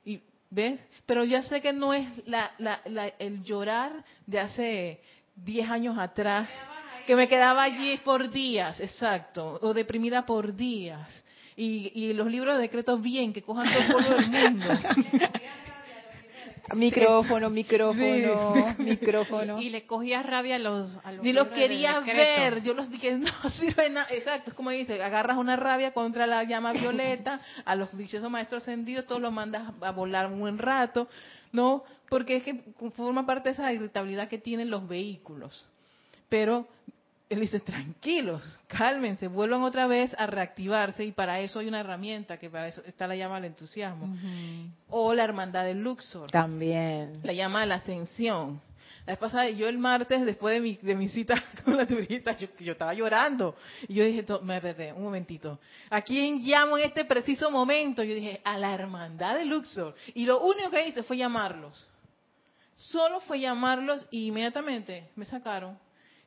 [0.05, 2.81] Y ves, pero ya sé que no es la, la,
[3.19, 5.01] el llorar de hace
[5.35, 6.49] 10 años atrás
[7.05, 11.23] que me quedaba allí por días, exacto, o deprimida por días
[11.61, 14.67] y, los libros de decretos bien, que cojan todo el polvo del mundo.
[16.75, 19.61] micrófono, micrófono, micrófono.
[19.61, 23.13] Y le cogías rabia a los, a los Ni los querías ver, yo los dije,
[23.17, 24.07] no sirve nada.
[24.11, 28.63] Exacto, es como dice, agarras una rabia contra la llama violeta, a los dichosos maestros
[28.63, 31.09] ascendidos, todos los mandas a volar un buen rato,
[31.51, 31.83] ¿no?
[32.07, 32.61] Porque es que
[32.95, 35.67] forma parte de esa irritabilidad que tienen los vehículos.
[36.29, 36.67] Pero
[37.29, 42.37] él dice, tranquilos, cálmense, vuelvan otra vez a reactivarse y para eso hay una herramienta,
[42.37, 44.17] que para eso está la llama del entusiasmo.
[44.89, 46.31] O la hermandad del Luxor.
[46.31, 47.19] También.
[47.23, 48.59] La llama de la ascensión.
[49.05, 52.35] La vez pasada, yo el martes, después de mi, de mi cita con la turista,
[52.35, 53.55] yo, yo estaba llorando.
[53.87, 55.59] Y yo dije, me perdí, un momentito.
[55.91, 58.01] ¿A quién llamo en este preciso momento?
[58.01, 59.93] Yo dije, a la hermandad de Luxor.
[60.15, 61.87] Y lo único que hice fue llamarlos.
[62.75, 65.77] Solo fue llamarlos y inmediatamente me sacaron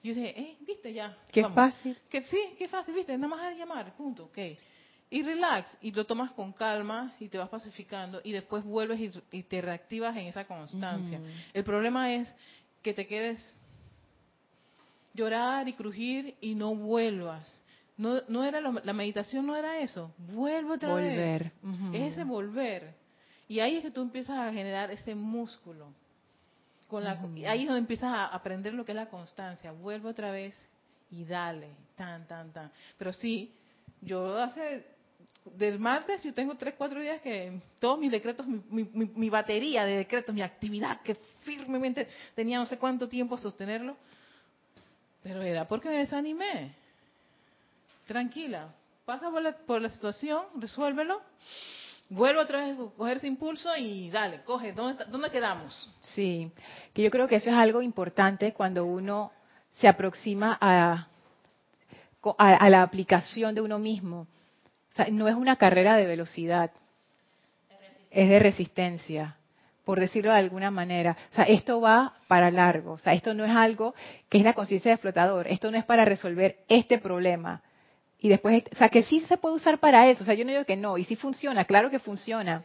[0.02, 1.16] yo dije, eh, viste ya.
[1.30, 1.96] Qué fácil.
[2.08, 4.38] Que sí, qué fácil, viste, nada más a llamar, punto, ok.
[5.10, 9.42] Y relax, y lo tomas con calma y te vas pacificando y después vuelves y,
[9.42, 11.20] te reactivas en esa constancia.
[11.52, 12.34] El problema es
[12.82, 13.56] que te quedes
[15.12, 17.62] llorar y crujir y no vuelvas.
[17.98, 20.14] No, no era la meditación no era eso.
[20.16, 21.52] Vuelve otra volver.
[21.62, 21.92] vez.
[21.92, 22.94] Es ese volver.
[23.48, 25.92] Y ahí es que tú empiezas a generar ese músculo
[26.98, 29.72] ahí es donde empiezas a aprender lo que es la constancia.
[29.72, 30.54] Vuelve otra vez
[31.10, 32.70] y dale, tan, tan, tan.
[32.98, 33.54] Pero sí,
[34.00, 34.86] yo hace
[35.44, 39.96] del martes yo tengo tres, cuatro días que todos mis decretos, mi, mi, batería de
[39.96, 43.96] decretos, mi actividad que firmemente tenía no sé cuánto tiempo sostenerlo,
[45.22, 46.74] pero era porque me desanimé.
[48.06, 48.68] Tranquila,
[49.04, 51.20] pasa por la, por la situación, resuélvelo
[52.12, 55.90] vuelvo otra vez a coger ese impulso y dale, coge, ¿dónde, ¿dónde quedamos?
[56.14, 56.50] Sí,
[56.92, 59.32] que yo creo que eso es algo importante cuando uno
[59.78, 61.08] se aproxima a,
[62.38, 64.26] a, la aplicación de uno mismo.
[64.90, 66.70] O sea, no es una carrera de velocidad,
[68.10, 69.36] es de resistencia,
[69.84, 71.16] por decirlo de alguna manera.
[71.30, 72.92] O sea, esto va para largo.
[72.92, 73.94] O sea, esto no es algo
[74.28, 75.48] que es la conciencia de flotador.
[75.48, 77.62] Esto no es para resolver este problema
[78.22, 80.52] y después, o sea, que sí se puede usar para eso, o sea, yo no
[80.52, 82.62] digo que no, y sí funciona, claro que funciona.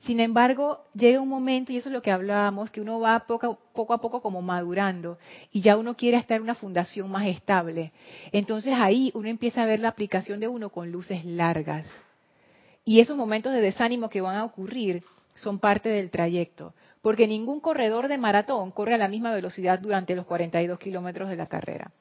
[0.00, 3.56] Sin embargo, llega un momento, y eso es lo que hablábamos, que uno va poco,
[3.72, 5.16] poco a poco como madurando,
[5.52, 7.92] y ya uno quiere estar en una fundación más estable.
[8.32, 11.86] Entonces ahí uno empieza a ver la aplicación de uno con luces largas.
[12.84, 15.04] Y esos momentos de desánimo que van a ocurrir
[15.36, 20.16] son parte del trayecto, porque ningún corredor de maratón corre a la misma velocidad durante
[20.16, 21.92] los 42 kilómetros de la carrera.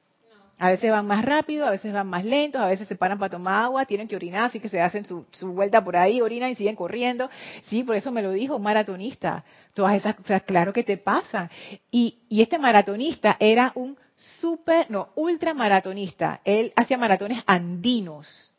[0.58, 3.32] A veces van más rápido, a veces van más lentos, a veces se paran para
[3.32, 6.56] tomar agua, tienen que orinar, así que se hacen su, vuelta por ahí, orinan y
[6.56, 7.30] siguen corriendo.
[7.66, 9.44] Sí, por eso me lo dijo un maratonista.
[9.74, 11.50] Todas esas cosas, claro que te pasan.
[11.92, 16.40] Y, y este maratonista era un super, no, ultramaratonista.
[16.46, 18.54] Él hacía maratones andinos.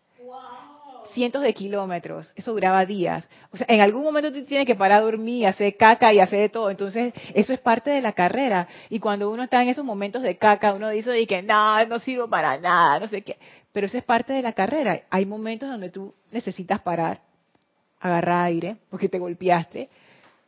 [1.17, 2.31] Cientos de kilómetros.
[2.37, 3.27] Eso duraba días.
[3.51, 6.41] O sea, en algún momento tú tienes que parar a dormir, hacer caca y hacer
[6.41, 6.71] de todo.
[6.71, 8.69] Entonces, eso es parte de la carrera.
[8.91, 12.29] Y cuando uno está en esos momentos de caca, uno dice que no, no sirvo
[12.29, 13.39] para nada, no sé qué.
[13.73, 15.01] Pero eso es parte de la carrera.
[15.09, 17.23] Hay momentos donde tú necesitas parar,
[17.99, 19.89] agarrar aire, porque te golpeaste.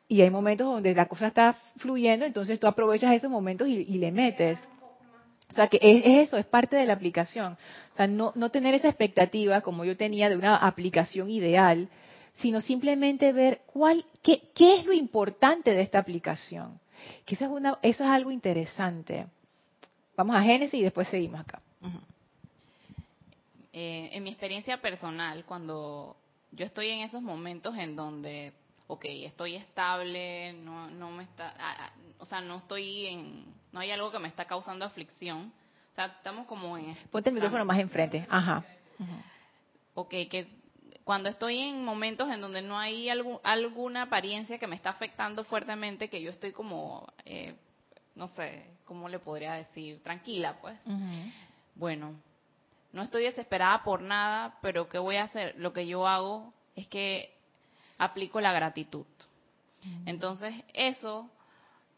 [0.07, 3.96] Y hay momentos donde la cosa está fluyendo, entonces tú aprovechas esos momentos y, y
[3.96, 4.59] le metes.
[5.51, 7.57] O sea, que es, eso, es parte de la aplicación.
[7.93, 11.89] O sea, no, no tener esa expectativa como yo tenía de una aplicación ideal,
[12.35, 16.79] sino simplemente ver cuál, qué, qué es lo importante de esta aplicación.
[17.25, 19.27] Que eso es, una, eso es algo interesante.
[20.17, 21.63] Vamos a Génesis y después seguimos acá.
[23.73, 26.17] Eh, en mi experiencia personal, cuando
[26.53, 28.53] yo estoy en esos momentos en donde,
[28.89, 31.55] ok, estoy estable, no, no me está,
[32.19, 33.45] o sea, no estoy en,
[33.79, 35.53] no hay algo que me está causando aflicción.
[35.93, 36.97] O sea, estamos como en...
[37.12, 38.27] Ponte el micrófono más enfrente.
[38.29, 38.64] Ajá.
[39.95, 40.49] Ok, que
[41.05, 46.11] cuando estoy en momentos en donde no hay alguna apariencia que me está afectando fuertemente,
[46.11, 47.55] que yo estoy como, eh,
[48.17, 50.03] no sé, ¿cómo le podría decir?
[50.03, 50.77] Tranquila, pues.
[51.77, 52.17] Bueno,
[52.93, 55.55] no estoy desesperada por nada, pero ¿qué voy a hacer?
[55.57, 57.33] Lo que yo hago es que
[57.97, 59.07] aplico la gratitud.
[60.05, 61.31] Entonces, eso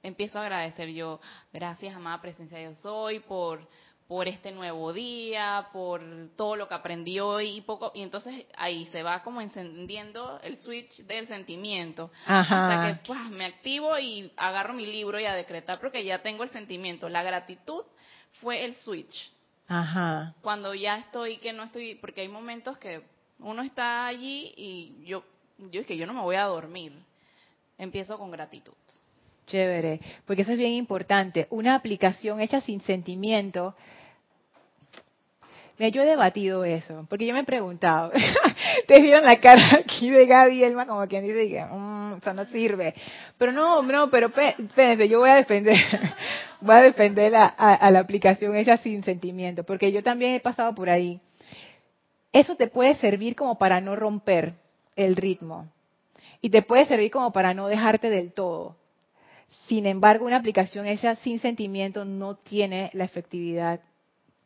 [0.03, 1.21] empiezo a agradecer yo,
[1.53, 3.69] gracias amada presencia de Dios soy por
[4.11, 6.03] por este nuevo día, por
[6.37, 10.57] todo lo que aprendí hoy y poco y entonces ahí se va como encendiendo el
[10.57, 15.79] switch del sentimiento hasta que pues, me activo y agarro mi libro y a decretar
[15.79, 17.85] porque ya tengo el sentimiento, la gratitud
[18.41, 19.31] fue el switch.
[19.69, 20.35] Ajá.
[20.43, 23.03] Cuando ya estoy que no estoy porque hay momentos que
[23.39, 25.23] uno está allí y yo
[25.71, 26.93] yo es que yo no me voy a dormir.
[27.79, 28.75] Empiezo con gratitud.
[29.51, 31.49] Chévere, porque eso es bien importante.
[31.51, 33.75] Una aplicación hecha sin sentimiento.
[35.77, 38.13] Mira, yo he debatido eso, porque yo me he preguntado,
[38.87, 42.95] te vieron la cara aquí de Gaby Elma como quien dice que eso no sirve.
[43.39, 45.77] Pero no, no, pero espérense, yo voy a defender,
[46.61, 50.91] voy a defender a la aplicación hecha sin sentimiento, porque yo también he pasado por
[50.91, 51.19] ahí.
[52.33, 54.55] Eso te puede servir como para no romper
[54.95, 55.67] el ritmo
[56.41, 58.77] y te puede servir como para no dejarte del todo.
[59.67, 63.81] Sin embargo, una aplicación hecha sin sentimiento no tiene la efectividad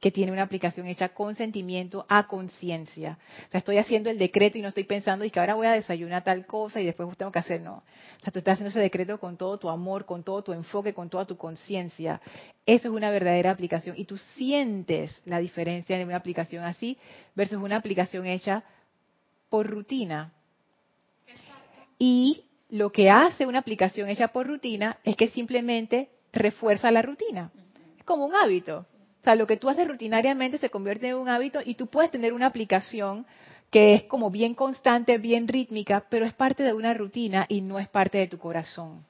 [0.05, 3.19] que tiene una aplicación hecha con sentimiento a conciencia.
[3.49, 5.73] O sea, estoy haciendo el decreto y no estoy pensando y que ahora voy a
[5.73, 7.77] desayunar tal cosa y después tengo que hacer, no.
[7.77, 10.93] O sea, tú estás haciendo ese decreto con todo tu amor, con todo tu enfoque,
[10.93, 12.21] con toda tu conciencia.
[12.67, 16.99] Eso es una verdadera aplicación y tú sientes la diferencia de una aplicación así
[17.35, 18.63] versus una aplicación hecha
[19.49, 20.35] por rutina.
[21.99, 27.51] Y lo que hace una aplicación hecha por rutina es que simplemente refuerza la rutina.
[27.99, 28.87] Es como un hábito.
[29.21, 32.11] O sea, lo que tú haces rutinariamente se convierte en un hábito y tú puedes
[32.11, 33.27] tener una aplicación
[33.71, 37.79] que es como bien constante, bien rítmica, pero es parte de una rutina y no
[37.79, 39.05] es parte de tu corazón.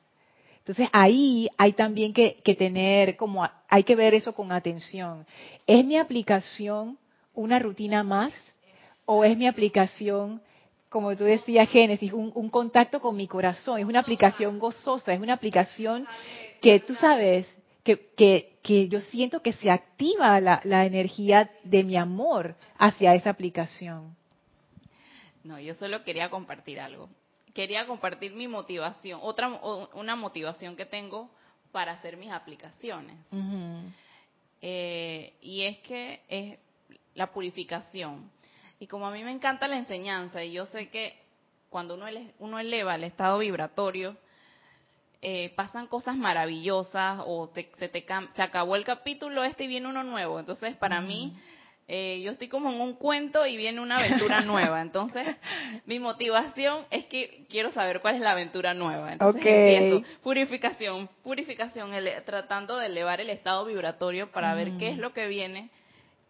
[0.59, 5.27] Entonces ahí hay también que, que tener, como hay que ver eso con atención.
[5.67, 6.97] ¿Es mi aplicación
[7.35, 8.33] una rutina más
[9.05, 10.41] o es mi aplicación
[10.95, 13.81] como tú decías, Génesis, un, contacto con mi corazón.
[13.81, 16.07] Es una aplicación gozosa, es una aplicación
[16.63, 17.49] que tú sabes,
[17.83, 23.31] que, que, yo siento que se activa la, la, energía de mi amor hacia esa
[23.31, 24.15] aplicación.
[25.43, 27.09] No, yo solo quería compartir algo.
[27.55, 29.49] Quería compartir mi motivación, otra
[29.95, 31.29] una motivación que tengo
[31.73, 33.17] para hacer mis aplicaciones.
[34.63, 36.57] Eh, y es que es
[37.15, 38.31] la purificación.
[38.79, 41.17] Y como a mí me encanta la enseñanza y yo sé que
[41.71, 42.07] cuando uno,
[42.39, 44.17] uno eleva el estado vibratorio,
[45.27, 48.05] eh, pasan cosas maravillosas o se, te,
[48.37, 50.39] se acabó el capítulo este y viene uno nuevo.
[50.39, 51.35] Entonces, para mí,
[51.89, 54.83] eh, yo estoy como en un cuento y viene una aventura nueva.
[54.83, 55.27] Entonces,
[55.87, 59.15] mi motivación es que quiero saber cuál es la aventura nueva.
[59.15, 61.91] Entonces, empiezo purificación, purificación,
[62.27, 65.71] tratando de elevar el estado vibratorio para ver qué es lo que viene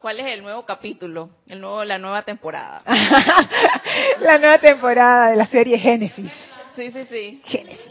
[0.04, 1.30] ¿Cuál es el nuevo capítulo?
[1.46, 2.82] El nuevo, la nueva temporada.
[4.20, 6.30] la nueva temporada de la serie Génesis.
[6.76, 7.42] Sí, sí, sí.
[7.42, 7.90] Génesis.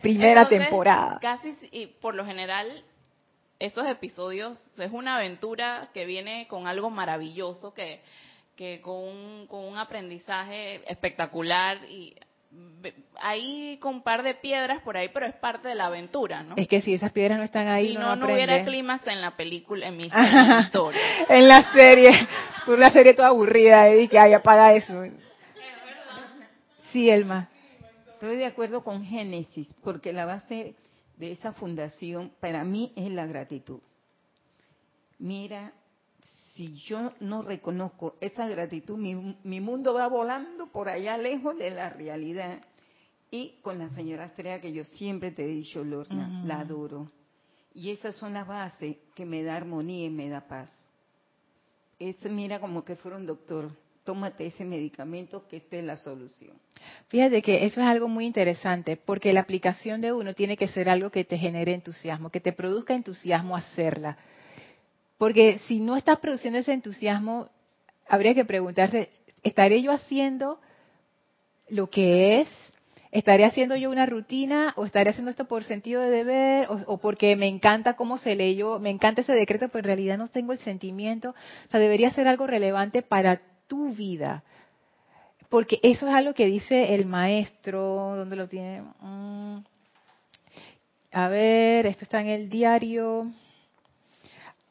[0.00, 1.18] Primera temporada.
[1.20, 2.80] Casi, y por lo general,
[3.58, 8.02] esos episodios es una aventura que viene con algo maravilloso, que,
[8.54, 12.14] que con, un, con un aprendizaje espectacular y
[13.20, 16.54] ahí con un par de piedras por ahí, pero es parte de la aventura, ¿no?
[16.56, 19.36] Es que si esas piedras no están ahí, si no, no, hubiera clímax en la
[19.36, 20.04] película, en mi
[20.64, 21.00] historia.
[21.28, 22.10] en la serie,
[22.64, 25.02] por una serie toda aburrida, y que ay, apaga eso.
[26.92, 27.48] Sí, Elma.
[28.14, 30.74] Estoy de acuerdo con Génesis, porque la base
[31.16, 33.80] de esa fundación para mí es la gratitud.
[35.18, 35.72] Mira,
[36.56, 41.70] si yo no reconozco esa gratitud, mi, mi mundo va volando por allá lejos de
[41.70, 42.60] la realidad.
[43.30, 47.10] Y con la señora Estrella, que yo siempre te he dicho, Lorna, la adoro.
[47.74, 50.70] Y esas son las bases que me da armonía y me da paz.
[51.98, 53.70] Es, mira, como que fuera un doctor.
[54.04, 56.56] Tómate ese medicamento que esté la solución.
[57.08, 60.88] Fíjate que eso es algo muy interesante, porque la aplicación de uno tiene que ser
[60.88, 64.16] algo que te genere entusiasmo, que te produzca entusiasmo hacerla.
[65.18, 67.48] Porque si no estás produciendo ese entusiasmo,
[68.08, 69.10] habría que preguntarse,
[69.42, 70.60] ¿estaré yo haciendo
[71.68, 72.48] lo que es?
[73.12, 77.34] ¿Estaré haciendo yo una rutina o estaré haciendo esto por sentido de deber o, porque
[77.34, 80.58] me encanta cómo se leyó, me encanta ese decreto, pero en realidad no tengo el
[80.58, 81.30] sentimiento?
[81.30, 84.44] O sea, debería ser algo relevante para tu vida.
[85.48, 88.82] Porque eso es algo que dice el maestro, ¿dónde lo tiene?
[89.00, 89.58] Mm.
[91.12, 93.30] A ver, esto está en el diario.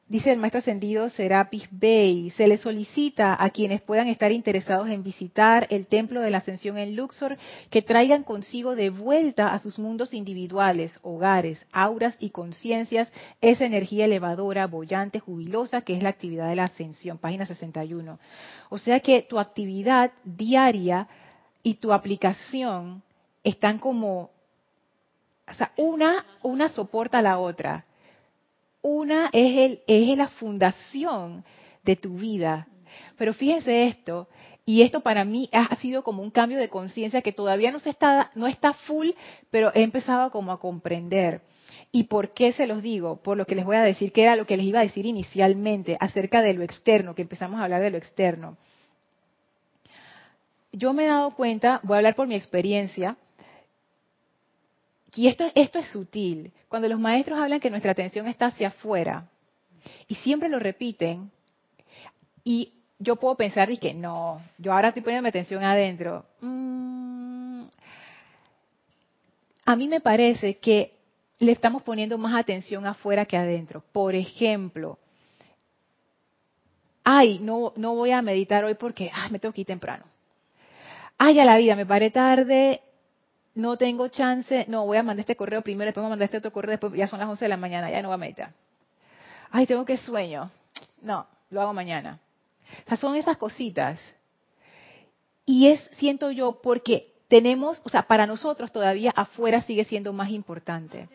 [0.07, 5.01] Dice el maestro ascendido Serapis Bey, se le solicita a quienes puedan estar interesados en
[5.01, 7.39] visitar el templo de la ascensión en Luxor
[7.71, 14.05] que traigan consigo de vuelta a sus mundos individuales, hogares, auras y conciencias esa energía
[14.05, 18.19] elevadora, bollante, jubilosa que es la actividad de la ascensión, página 61.
[18.69, 21.07] O sea que tu actividad diaria
[21.63, 23.01] y tu aplicación
[23.43, 24.29] están como,
[25.47, 27.85] o sea, una, una soporta a la otra
[28.85, 31.43] una es, el, es la fundación
[31.83, 32.67] de tu vida.
[33.17, 34.27] Pero fíjense esto,
[34.63, 37.89] y esto para mí ha sido como un cambio de conciencia que todavía no, se
[37.89, 39.09] está, no está full,
[39.49, 41.41] pero he empezado como a comprender.
[41.91, 43.21] ¿Y por qué se los digo?
[43.23, 45.07] Por lo que les voy a decir, que era lo que les iba a decir
[45.07, 48.57] inicialmente acerca de lo externo, que empezamos a hablar de lo externo.
[50.71, 53.17] Yo me he dado cuenta, voy a hablar por mi experiencia,
[55.15, 56.51] y esto, esto es sutil.
[56.67, 59.29] Cuando los maestros hablan que nuestra atención está hacia afuera,
[60.07, 61.31] y siempre lo repiten,
[62.43, 66.23] y yo puedo pensar y que no, yo ahora estoy poniendo mi atención adentro.
[66.41, 67.63] Mm,
[69.65, 70.93] a mí me parece que
[71.39, 73.83] le estamos poniendo más atención afuera que adentro.
[73.91, 74.97] Por ejemplo,
[77.03, 80.05] ay, no, no voy a meditar hoy porque ay, me tengo que ir temprano.
[81.17, 82.81] Ay, a la vida, me paré tarde
[83.55, 86.37] no tengo chance, no, voy a mandar este correo primero, después voy a mandar este
[86.37, 88.51] otro correo, después ya son las 11 de la mañana, ya no voy a meditar.
[89.49, 90.51] Ay, tengo que sueño.
[91.01, 92.19] No, lo hago mañana.
[92.85, 93.99] O sea, son esas cositas.
[95.45, 100.29] Y es, siento yo, porque tenemos, o sea, para nosotros todavía afuera sigue siendo más
[100.29, 101.07] importante.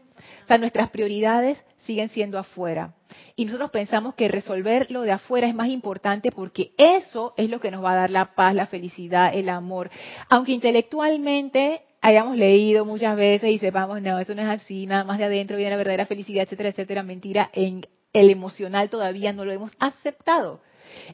[0.45, 2.95] O sea, nuestras prioridades siguen siendo afuera.
[3.36, 7.61] Y nosotros pensamos que resolver lo de afuera es más importante porque eso es lo
[7.61, 9.91] que nos va a dar la paz, la felicidad, el amor.
[10.28, 15.18] Aunque intelectualmente hayamos leído muchas veces y sepamos, no, eso no es así, nada más
[15.18, 19.53] de adentro viene la verdadera felicidad, etcétera, etcétera, mentira, en el emocional todavía no lo
[19.53, 20.61] hemos aceptado.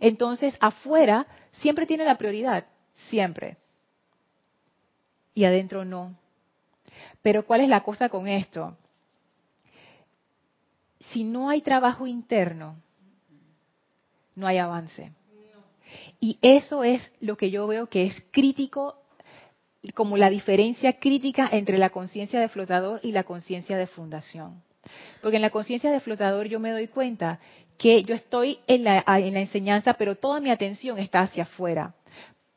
[0.01, 2.67] Entonces, afuera siempre tiene la prioridad,
[3.09, 3.59] siempre.
[5.35, 6.17] Y adentro no.
[7.21, 8.77] Pero ¿cuál es la cosa con esto?
[11.11, 12.77] Si no hay trabajo interno,
[14.35, 15.13] no hay avance.
[16.21, 19.03] Y eso es lo que yo veo que es crítico
[19.95, 24.63] como la diferencia crítica entre la conciencia de flotador y la conciencia de fundación.
[25.21, 27.41] Porque en la conciencia de flotador yo me doy cuenta
[27.79, 31.95] que yo estoy en la, en la enseñanza, pero toda mi atención está hacia afuera.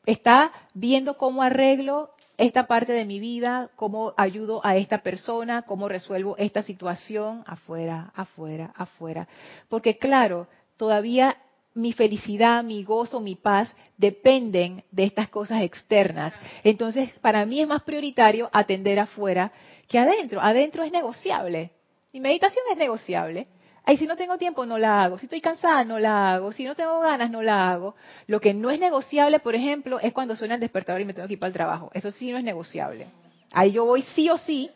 [0.06, 5.88] Está viendo cómo arreglo esta parte de mi vida, cómo ayudo a esta persona, cómo
[5.88, 9.28] resuelvo esta situación afuera, afuera, afuera.
[9.68, 11.36] Porque claro, todavía
[11.74, 16.34] mi felicidad, mi gozo, mi paz dependen de estas cosas externas.
[16.64, 19.52] Entonces, para mí es más prioritario atender afuera
[19.88, 20.40] que adentro.
[20.40, 21.70] Adentro es negociable.
[22.12, 23.46] Mi meditación es negociable.
[23.84, 25.18] Ay, si no tengo tiempo, no la hago.
[25.18, 26.52] Si estoy cansada, no la hago.
[26.52, 27.94] Si no tengo ganas, no la hago.
[28.26, 31.26] Lo que no es negociable, por ejemplo, es cuando suena el despertador y me tengo
[31.28, 31.90] que ir para el trabajo.
[31.94, 33.06] Eso sí no es negociable.
[33.52, 34.70] Ahí yo voy sí o sí.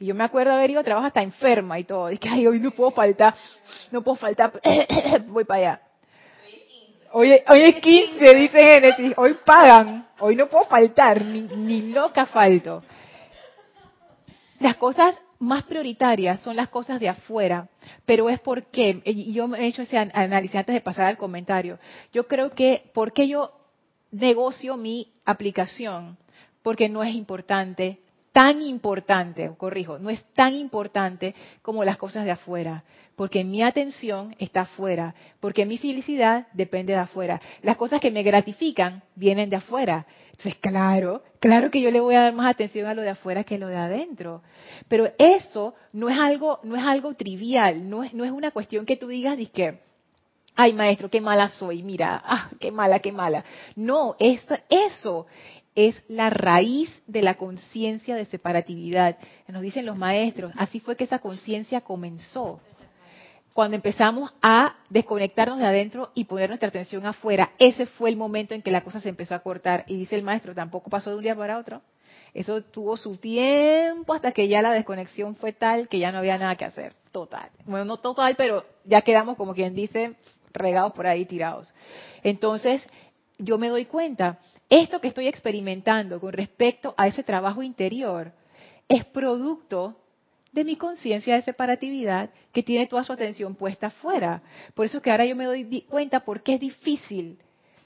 [0.00, 2.10] Y yo me acuerdo haber ido a trabajo hasta enferma y todo.
[2.10, 3.34] Y que, ay, hoy no puedo faltar.
[3.92, 4.60] No puedo faltar.
[5.28, 5.80] voy para allá.
[7.16, 9.14] Hoy, hoy es 15, dice Génesis.
[9.16, 10.04] Hoy pagan.
[10.18, 11.24] Hoy no puedo faltar.
[11.24, 12.82] Ni, ni loca falto.
[14.58, 17.68] Las cosas más prioritarias son las cosas de afuera,
[18.04, 21.78] pero es porque, y yo he hecho ese análisis antes de pasar al comentario,
[22.12, 23.52] yo creo que, ¿por qué yo
[24.10, 26.16] negocio mi aplicación?
[26.62, 28.00] Porque no es importante,
[28.34, 32.82] tan importante, corrijo, no es tan importante como las cosas de afuera,
[33.14, 37.40] porque mi atención está afuera, porque mi felicidad depende de afuera.
[37.62, 40.04] Las cosas que me gratifican vienen de afuera.
[40.32, 43.44] Entonces, claro, claro que yo le voy a dar más atención a lo de afuera
[43.44, 44.42] que a lo de adentro.
[44.88, 48.84] Pero eso no es algo, no es algo trivial, no es, no es una cuestión
[48.84, 49.78] que tú digas, que
[50.56, 53.44] ay maestro, qué mala soy, mira, ah, qué mala, qué mala.
[53.76, 55.26] No, eso
[55.74, 59.16] es la raíz de la conciencia de separatividad.
[59.48, 62.60] Nos dicen los maestros, así fue que esa conciencia comenzó.
[63.52, 68.54] Cuando empezamos a desconectarnos de adentro y poner nuestra atención afuera, ese fue el momento
[68.54, 69.84] en que la cosa se empezó a cortar.
[69.86, 71.80] Y dice el maestro, tampoco pasó de un día para otro.
[72.34, 76.36] Eso tuvo su tiempo hasta que ya la desconexión fue tal que ya no había
[76.36, 76.94] nada que hacer.
[77.12, 77.48] Total.
[77.64, 80.16] Bueno, no total, pero ya quedamos como quien dice
[80.52, 81.72] regados por ahí tirados.
[82.24, 82.84] Entonces,
[83.38, 84.38] yo me doy cuenta,
[84.80, 88.32] esto que estoy experimentando con respecto a ese trabajo interior
[88.88, 89.96] es producto
[90.52, 94.42] de mi conciencia de separatividad que tiene toda su atención puesta afuera.
[94.74, 97.38] Por eso que ahora yo me doy cuenta por qué es difícil,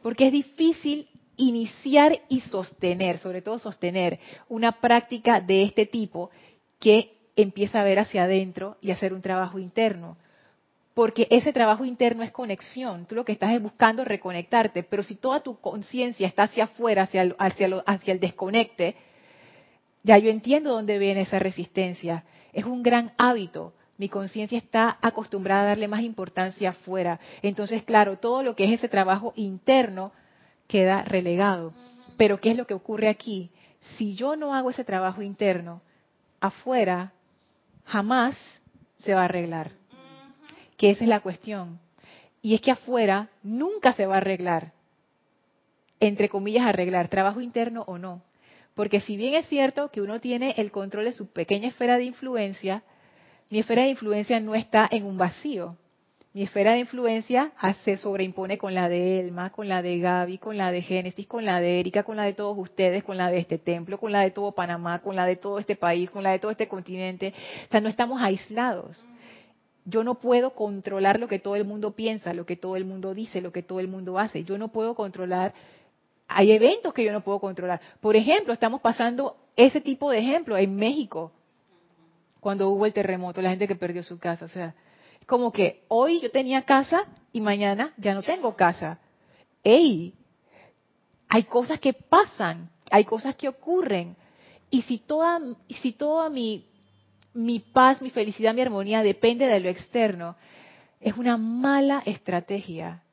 [0.03, 4.19] porque es difícil iniciar y sostener, sobre todo sostener,
[4.49, 6.31] una práctica de este tipo
[6.79, 10.17] que empieza a ver hacia adentro y hacer un trabajo interno.
[10.99, 13.07] Porque ese trabajo interno es conexión.
[13.07, 14.83] Tú lo que estás es buscando reconectarte.
[14.83, 18.97] Pero si toda tu conciencia está hacia afuera, hacia el, hacia, hacia el desconecte,
[20.03, 22.25] ya yo entiendo dónde viene esa resistencia.
[22.53, 23.75] Es un gran hábito.
[23.97, 27.21] Mi conciencia está acostumbrada a darle más importancia afuera.
[27.43, 30.11] Entonces, claro, todo lo que es ese trabajo interno
[30.67, 31.75] queda relegado.
[32.17, 33.53] Pero ¿qué es lo que ocurre aquí?
[33.97, 35.81] Si yo no hago ese trabajo interno,
[36.41, 37.13] afuera
[37.85, 38.37] jamás
[38.97, 39.78] se va a arreglar.
[40.79, 41.79] Que esa es la cuestión.
[42.41, 44.73] Y es que afuera nunca se va a arreglar.
[46.01, 48.23] Entre comillas, arreglar, trabajo interno o no.
[48.75, 52.05] Porque si bien es cierto que uno tiene el control de su pequeña esfera de
[52.05, 52.83] influencia,
[53.51, 55.77] mi esfera de influencia no está en un vacío
[56.39, 57.53] mi esfera de influencia
[57.85, 61.45] se sobreimpone con la de Elma, con la de Gaby, con la de Génesis, con
[61.45, 64.21] la de Erika, con la de todos ustedes, con la de este templo, con la
[64.21, 67.33] de todo Panamá, con la de todo este país, con la de todo este continente.
[67.67, 69.03] O sea, no estamos aislados.
[69.89, 73.15] Yo no puedo controlar lo que todo el mundo piensa, lo que todo el mundo
[73.15, 74.45] dice, lo que todo el mundo hace.
[74.45, 75.55] Yo no puedo controlar.
[76.27, 77.81] Hay eventos que yo no puedo controlar.
[78.01, 81.33] Por ejemplo, estamos pasando ese tipo de ejemplo en México,
[82.41, 84.45] cuando hubo el terremoto, la gente que perdió su casa.
[84.45, 84.75] O sea,
[85.27, 88.99] como que hoy yo tenía casa y mañana ya no tengo casa.
[89.65, 90.15] ¡Ey!
[91.31, 94.17] Hay cosas que pasan, hay cosas que ocurren.
[94.71, 96.68] Y si toda, si toda mi,
[97.39, 100.37] mi paz, mi felicidad, mi armonía depende de lo externo,
[101.01, 103.05] es una mala estrategia.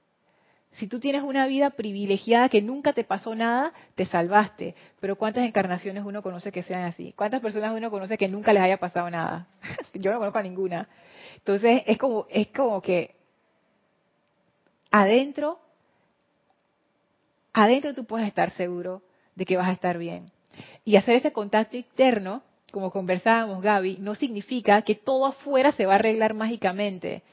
[0.71, 4.75] Si tú tienes una vida privilegiada que nunca te pasó nada, te salvaste.
[4.99, 7.13] Pero ¿cuántas encarnaciones uno conoce que sean así?
[7.15, 9.47] ¿Cuántas personas uno conoce que nunca les haya pasado nada?
[9.93, 10.89] Yo no conozco a ninguna.
[11.37, 13.15] Entonces es como, es como que
[14.89, 15.59] adentro,
[17.53, 19.03] adentro tú puedes estar seguro
[19.35, 20.31] de que vas a estar bien.
[20.83, 22.41] Y hacer ese contacto interno,
[22.75, 27.23] como conversábamos Gaby, no significa que todo afuera se va a arreglar mágicamente.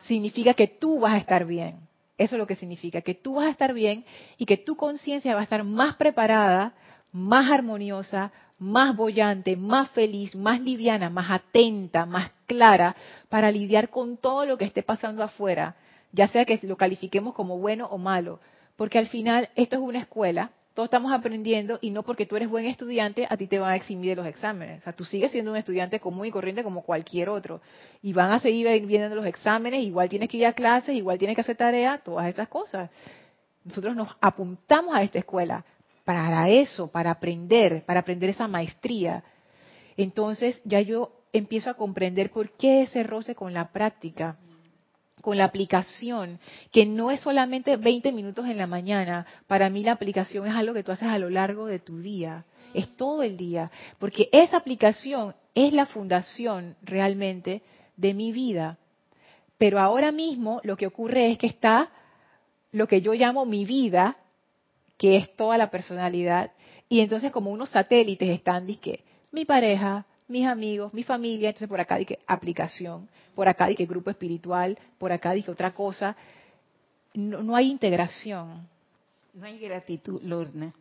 [0.00, 1.76] Significa que tú vas a estar bien.
[2.18, 4.04] Eso es lo que significa, que tú vas a estar bien
[4.36, 6.74] y que tu conciencia va a estar más preparada,
[7.10, 12.96] más armoniosa, más bollante, más feliz, más liviana, más atenta, más clara
[13.30, 15.76] para lidiar con todo lo que esté pasando afuera,
[16.12, 18.40] ya sea que lo califiquemos como bueno o malo,
[18.76, 22.48] porque al final esto es una escuela, todos estamos aprendiendo y no porque tú eres
[22.48, 25.32] buen estudiante a ti te van a eximir de los exámenes, o sea, tú sigues
[25.32, 27.60] siendo un estudiante común y corriente como cualquier otro
[28.00, 31.34] y van a seguir viendo los exámenes, igual tienes que ir a clases, igual tienes
[31.34, 32.90] que hacer tareas, todas esas cosas.
[33.64, 35.64] Nosotros nos apuntamos a esta escuela
[36.04, 39.24] para eso, para aprender, para aprender esa maestría.
[39.96, 44.36] Entonces ya yo empiezo a comprender por qué ese roce con la práctica,
[45.20, 46.38] con la aplicación,
[46.72, 49.26] que no es solamente 20 minutos en la mañana.
[49.46, 52.44] Para mí la aplicación es algo que tú haces a lo largo de tu día,
[52.74, 57.62] es todo el día, porque esa aplicación es la fundación realmente
[57.96, 58.78] de mi vida.
[59.58, 61.90] Pero ahora mismo lo que ocurre es que está
[62.70, 64.16] lo que yo llamo mi vida,
[64.96, 66.52] que es toda la personalidad.
[66.88, 71.80] Y entonces como unos satélites están, que mi pareja, mis amigos, mi familia, entonces por
[71.80, 76.16] acá dije aplicación, por acá dije grupo espiritual, por acá dije otra cosa.
[77.14, 78.68] No, hay integración.
[79.34, 80.74] No hay gratitud, Lorna.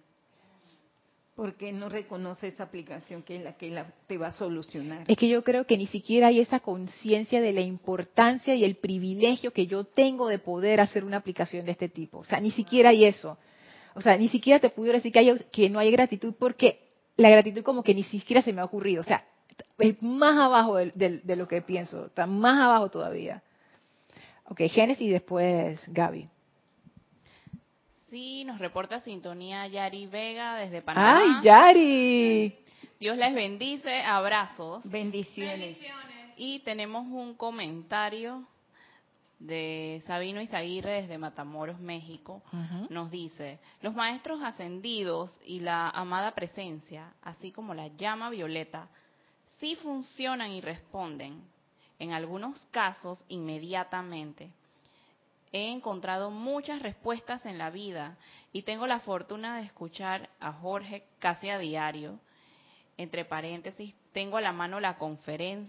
[1.35, 5.03] Porque no reconoce esa aplicación que es la que te va a solucionar.
[5.07, 8.75] Es que yo creo que ni siquiera hay esa conciencia de la importancia y el
[8.75, 12.17] privilegio que yo tengo de poder hacer una aplicación de este tipo.
[12.17, 13.37] O sea, ni siquiera hay eso.
[13.93, 16.79] O sea, ni siquiera te pudiera decir que, hay, que no hay gratitud porque
[17.17, 19.01] la gratitud como que ni siquiera se me ha ocurrido.
[19.01, 19.23] O sea,
[19.77, 23.41] es más abajo de, lo que pienso, está más abajo todavía.
[24.45, 26.27] Ok, Génesis y después Gaby.
[28.09, 31.19] Sí, nos reporta sintonía Yari Vega desde Panamá.
[31.19, 32.55] ¡Ay, Yari!
[32.99, 34.89] Dios les bendice, abrazos.
[34.89, 35.77] Bendiciones.
[36.37, 38.47] Y tenemos un comentario
[39.39, 42.41] de Sabino Izaguirre desde Matamoros, México,
[42.89, 48.87] nos dice, los maestros ascendidos y la amada presencia, así como la llama violeta,
[49.59, 51.41] sí funcionan y responden,
[51.99, 54.51] en algunos casos inmediatamente.
[55.51, 58.17] He encontrado muchas respuestas en la vida
[58.51, 62.19] y tengo la fortuna de escuchar a Jorge casi a diario.
[62.97, 64.97] Entre paréntesis, tengo a la mano la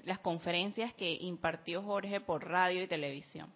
[0.04, 3.52] las conferencias que impartió Jorge por radio y televisión.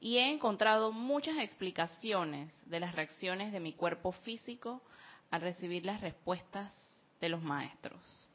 [0.00, 4.82] Y he encontrado muchas explicaciones de las reacciones de mi cuerpo físico
[5.30, 6.72] al recibir las respuestas
[7.20, 8.26] de los maestros.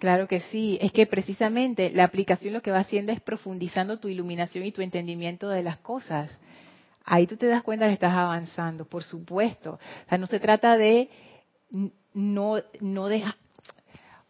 [0.00, 4.08] Claro que sí, es que precisamente la aplicación lo que va haciendo es profundizando tu
[4.08, 6.40] iluminación y tu entendimiento de las cosas.
[7.04, 9.72] Ahí tú te das cuenta que estás avanzando, por supuesto.
[9.72, 11.10] O sea, no se trata de
[12.14, 13.34] no no dejar,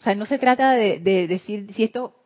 [0.01, 2.17] o sea, no se trata de, decir si esto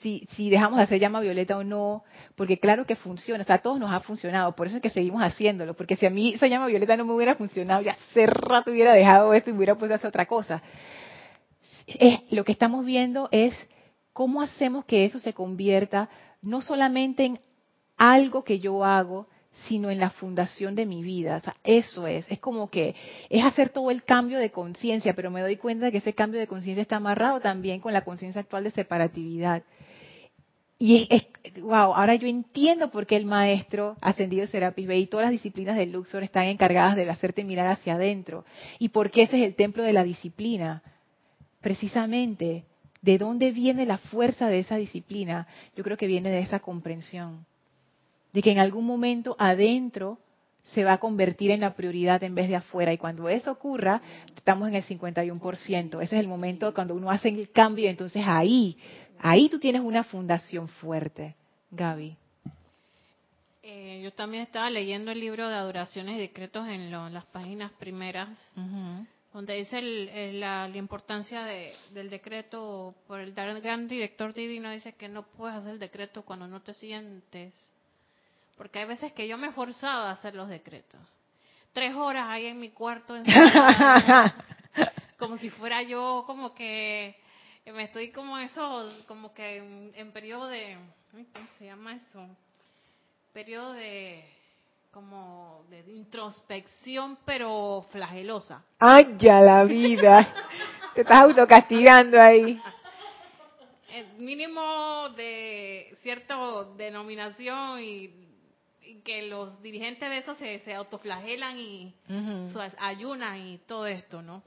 [0.00, 2.04] si, si, dejamos de hacer llama violeta o no,
[2.34, 4.88] porque claro que funciona, o sea, a todos nos ha funcionado, por eso es que
[4.88, 8.24] seguimos haciéndolo, porque si a mí esa llama violeta no me hubiera funcionado, ya hace
[8.24, 10.62] rato hubiera dejado esto y hubiera puesto a hacer otra cosa
[11.98, 13.54] es, lo que estamos viendo es
[14.12, 16.08] cómo hacemos que eso se convierta
[16.42, 17.38] no solamente en
[17.96, 19.28] algo que yo hago,
[19.68, 21.42] sino en la fundación de mi vida.
[21.64, 22.94] eso es, es como que
[23.28, 26.40] es hacer todo el cambio de conciencia, pero me doy cuenta de que ese cambio
[26.40, 29.62] de conciencia está amarrado también con la conciencia actual de separatividad.
[30.78, 31.26] Y es,
[31.60, 35.76] wow, ahora yo entiendo por qué el maestro ascendido Serapis Bey y todas las disciplinas
[35.76, 38.46] del Luxor están encargadas de hacerte mirar hacia adentro.
[38.78, 40.82] Y por qué ese es el templo de la disciplina
[41.60, 42.64] precisamente
[43.02, 47.46] de dónde viene la fuerza de esa disciplina, yo creo que viene de esa comprensión,
[48.32, 50.18] de que en algún momento adentro
[50.62, 52.92] se va a convertir en la prioridad en vez de afuera.
[52.92, 54.02] Y cuando eso ocurra,
[54.36, 56.02] estamos en el 51%.
[56.02, 58.76] Ese es el momento cuando uno hace el cambio, entonces ahí,
[59.18, 61.34] ahí tú tienes una fundación fuerte.
[61.70, 62.16] Gaby.
[63.62, 68.28] Eh, yo también estaba leyendo el libro de adoraciones y decretos en, las páginas primeras
[69.32, 69.80] donde dice
[70.32, 75.78] la, importancia del decreto por el gran director divino, dice que no puedes hacer el
[75.78, 77.54] decreto cuando no te sientes.
[78.56, 81.00] Porque hay veces que yo me he forzado a hacer los decretos.
[81.72, 83.14] Tres horas ahí en mi cuarto,
[85.18, 87.16] como si fuera yo, como que
[87.66, 90.76] me estoy como eso, como que en, en periodo de,
[91.12, 91.24] ¿cómo
[91.56, 92.26] se llama eso?
[93.32, 94.39] Periodo de
[94.90, 98.64] como de introspección, pero flagelosa.
[98.78, 100.26] ¡Ay, ya la vida!
[100.94, 102.60] Te estás autocastigando ahí.
[103.92, 106.36] El mínimo de cierta
[106.76, 108.28] denominación y,
[109.04, 111.94] que los dirigentes de eso se, se autoflagelan y
[112.78, 114.42] ayunan y todo esto, ¿no?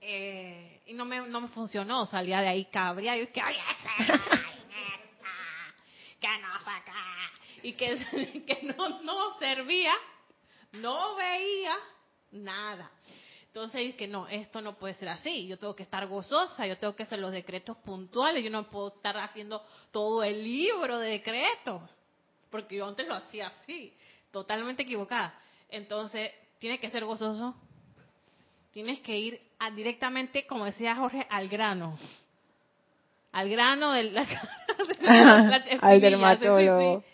[0.00, 3.58] Eh, y no me, no me funcionó, salía de ahí cabría y que, oye,
[6.20, 6.93] que no saca
[7.64, 9.92] y que, que no, no servía,
[10.72, 11.74] no veía
[12.30, 12.90] nada.
[13.46, 15.46] Entonces es que no, esto no puede ser así.
[15.46, 18.88] Yo tengo que estar gozosa, yo tengo que hacer los decretos puntuales, yo no puedo
[18.88, 21.96] estar haciendo todo el libro de decretos,
[22.50, 23.94] porque yo antes lo hacía así,
[24.30, 25.34] totalmente equivocada.
[25.70, 27.54] Entonces, tiene que ser gozoso,
[28.72, 29.40] tienes que ir
[29.74, 31.96] directamente, como decía Jorge, al grano.
[33.32, 34.26] Al grano de la,
[35.80, 37.04] al dermatólogo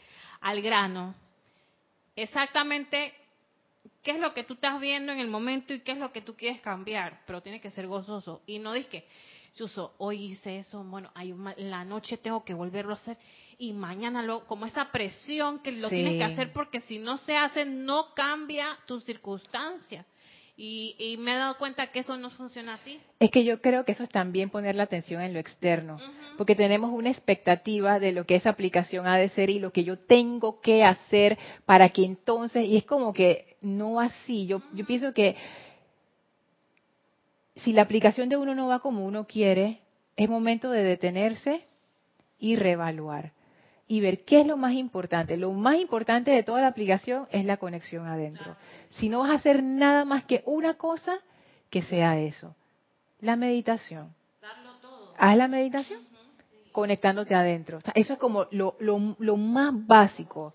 [0.41, 1.15] al grano.
[2.17, 3.15] Exactamente
[4.03, 6.23] qué es lo que tú estás viendo en el momento y qué es lo que
[6.23, 8.43] tú quieres cambiar, pero tiene que ser gozoso.
[8.47, 9.07] Y no dices que,
[9.61, 13.19] uso hoy hice eso, bueno, hay la noche tengo que volverlo a hacer
[13.59, 17.37] y mañana lo, como esa presión que lo tienes que hacer porque si no se
[17.37, 20.07] hace no cambia tu circunstancia.
[20.63, 23.01] Y, me he dado cuenta que eso no funciona así.
[23.19, 25.97] Es que yo creo que eso es también poner la atención en lo externo,
[26.37, 29.85] porque tenemos una expectativa de lo que esa aplicación ha de ser y lo que
[29.85, 34.85] yo tengo que hacer para que entonces, y es como que no así, yo, yo
[34.85, 35.35] pienso que
[37.57, 39.81] si la aplicación de uno no va como uno quiere,
[40.15, 41.65] es momento de detenerse
[42.39, 43.33] y reevaluar
[43.91, 45.37] y ver qué es lo más importante.
[45.37, 48.55] Lo más importante de toda la aplicación es la conexión adentro.
[48.91, 51.19] Si no vas a hacer nada más que una cosa,
[51.71, 52.55] que sea eso.
[53.21, 54.15] La meditación.
[55.19, 55.99] Haz la meditación
[56.71, 57.81] conectándote adentro.
[57.97, 60.55] eso es como lo, lo, lo más básico.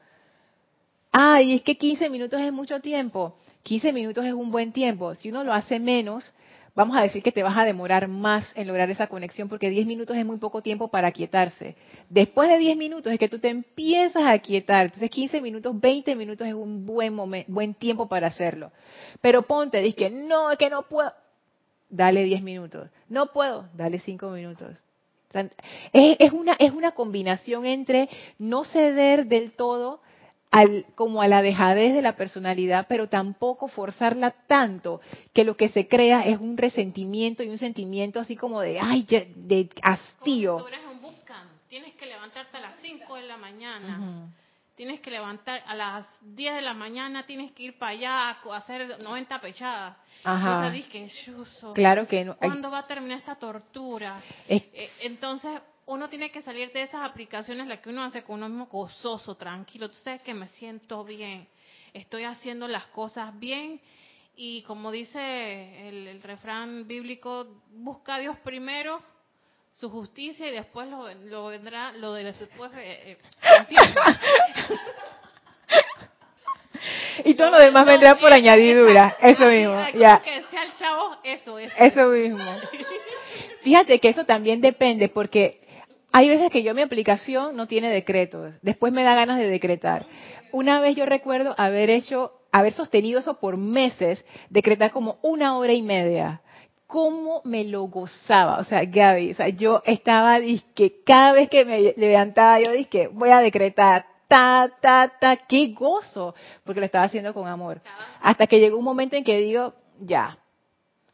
[1.11, 3.35] Ay, es que 15 minutos es mucho tiempo.
[3.63, 5.13] 15 minutos es un buen tiempo.
[5.13, 6.33] Si uno lo hace menos,
[6.75, 9.87] vamos a decir que te vas a demorar más en lograr esa conexión porque 10
[9.87, 11.75] minutos es muy poco tiempo para aquietarse.
[12.09, 14.85] Después de 10 minutos es que tú te empiezas a aquietar.
[14.85, 18.71] Entonces 15 minutos, 20 minutos es un buen momento, buen tiempo para hacerlo.
[19.21, 21.11] Pero ponte, dices que no, es que no puedo.
[21.89, 22.89] Dale 10 minutos.
[23.07, 24.83] No puedo, dale 5 minutos.
[25.91, 30.01] Es una, es una combinación entre no ceder del todo
[30.57, 35.01] al, como a la dejadez de la personalidad, pero tampoco forzarla tanto
[35.33, 39.03] que lo que se crea es un resentimiento y un sentimiento así como de, ay,
[39.35, 40.53] de hastío.
[40.53, 41.49] Como si tú eres un bootcamp.
[41.67, 43.99] Tienes que levantarte a las 5 de la mañana.
[43.99, 44.29] Ujú.
[44.77, 48.55] Tienes que levantar a las 10 de la mañana, tienes que ir para allá a
[48.57, 49.95] hacer 90 pechadas.
[50.23, 50.67] Ajá.
[50.67, 52.35] Entonces dije, "Chuzo, Claro que no.
[52.37, 54.21] ¿cuándo va a terminar esta tortura?
[54.47, 55.51] es- Eh, Entonces,
[55.87, 59.35] uno tiene que salir de esas aplicaciones, las que uno hace con uno mismo gozoso,
[59.35, 59.89] tranquilo.
[59.89, 61.47] Tú sabes que me siento bien,
[61.93, 63.79] estoy haciendo las cosas bien.
[64.35, 69.01] Y como dice el, el refrán bíblico, busca a Dios primero,
[69.71, 72.71] su justicia, y después lo, lo vendrá, lo de después.
[72.77, 73.17] eh, eh,
[77.25, 79.15] y todo lo demás vendrá por añadidura.
[79.21, 79.75] Eso mismo.
[79.93, 80.21] Ya.
[80.21, 80.45] que el
[80.77, 81.75] chavo, eso, eso.
[81.77, 82.43] Eso mismo.
[83.61, 85.64] Fíjate que eso también depende porque
[86.17, 88.57] hay veces que yo mi aplicación no tiene decretos.
[88.61, 90.05] Después me da ganas de decretar.
[90.53, 95.73] Una vez yo recuerdo haber hecho, haber sostenido eso por meses, decretar como una hora
[95.73, 96.41] y media.
[96.87, 98.59] ¿Cómo me lo gozaba?
[98.59, 100.39] O sea, Gaby, o sea, yo estaba,
[100.73, 105.73] que cada vez que me levantaba, yo dije, voy a decretar, ta, ta, ta, qué
[105.73, 107.81] gozo, porque lo estaba haciendo con amor.
[108.21, 110.37] Hasta que llegó un momento en que digo, ya,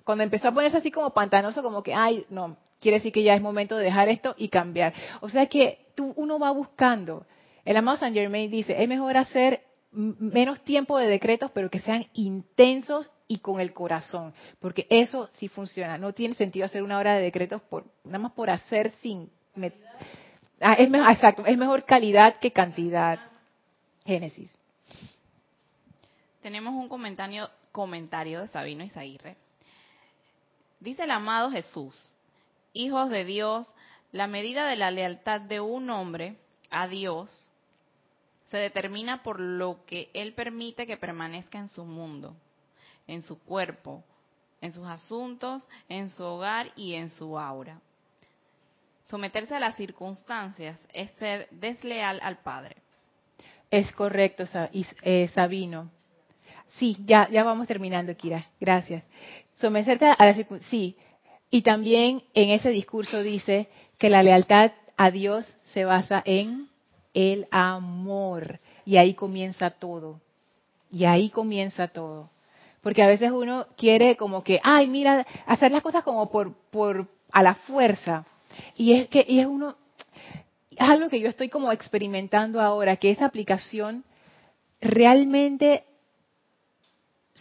[0.03, 3.35] cuando empezó a ponerse así como pantanoso, como que, ay, no, quiere decir que ya
[3.35, 4.93] es momento de dejar esto y cambiar.
[5.21, 7.25] O sea que tú, uno va buscando.
[7.63, 9.61] El amado Saint Germain dice, es mejor hacer
[9.91, 15.47] menos tiempo de decretos, pero que sean intensos y con el corazón, porque eso sí
[15.47, 15.97] funciona.
[15.97, 19.29] No tiene sentido hacer una hora de decretos por nada más por hacer sin...
[20.59, 23.19] Ah, es mejor, exacto, es mejor calidad que cantidad.
[24.05, 24.51] Génesis.
[26.41, 29.35] Tenemos un comentario, comentario de Sabino Izaguirre.
[30.79, 32.17] Dice el amado Jesús,
[32.73, 33.73] hijos de Dios,
[34.11, 36.37] la medida de la lealtad de un hombre
[36.69, 37.51] a Dios
[38.49, 42.35] se determina por lo que Él permite que permanezca en su mundo,
[43.07, 44.03] en su cuerpo,
[44.59, 47.79] en sus asuntos, en su hogar y en su aura.
[49.07, 52.77] Someterse a las circunstancias es ser desleal al Padre.
[53.69, 54.43] Es correcto,
[54.73, 55.89] eh, Sabino.
[56.77, 58.47] Sí, ya, ya vamos terminando, Kira.
[58.59, 59.03] Gracias.
[59.55, 60.95] Someterte a la circun- sí.
[61.51, 66.69] Y también en ese discurso dice que la lealtad a Dios se basa en
[67.13, 68.59] el amor.
[68.85, 70.21] Y ahí comienza todo.
[70.89, 72.29] Y ahí comienza todo.
[72.81, 77.07] Porque a veces uno quiere como que, ay, mira, hacer las cosas como por, por,
[77.31, 78.25] a la fuerza.
[78.75, 79.75] Y es que, y es uno,
[80.71, 84.03] es algo que yo estoy como experimentando ahora, que esa aplicación
[84.79, 85.83] realmente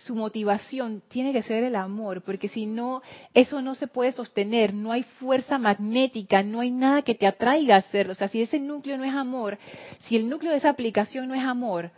[0.04, 3.02] su motivación tiene que ser el amor, porque si no,
[3.34, 7.74] eso no se puede sostener, no hay fuerza magnética, no hay nada que te atraiga
[7.74, 8.12] a hacerlo.
[8.12, 9.58] O sea, si ese núcleo no es amor,
[10.00, 11.90] si el núcleo de esa aplicación no es amor,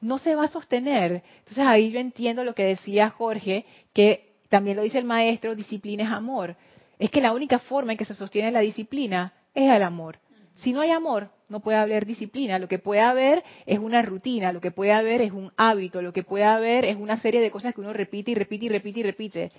[0.00, 1.22] no se va a sostener.
[1.40, 6.04] Entonces ahí yo entiendo lo que decía Jorge, que también lo dice el maestro, disciplina
[6.04, 6.56] es amor.
[6.98, 10.18] Es que la única forma en que se sostiene la disciplina es el amor.
[10.62, 12.58] Si no hay amor, no puede haber disciplina.
[12.58, 16.12] Lo que puede haber es una rutina, lo que puede haber es un hábito, lo
[16.12, 19.00] que puede haber es una serie de cosas que uno repite y repite y repite
[19.00, 19.52] y repite.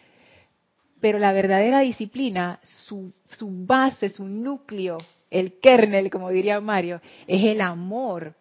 [1.02, 4.97] Pero la verdadera disciplina, su, su base, su núcleo,
[5.32, 8.36] el kernel, como diría Mario, es el amor.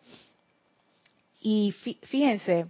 [1.41, 2.67] Y fí- fíjense,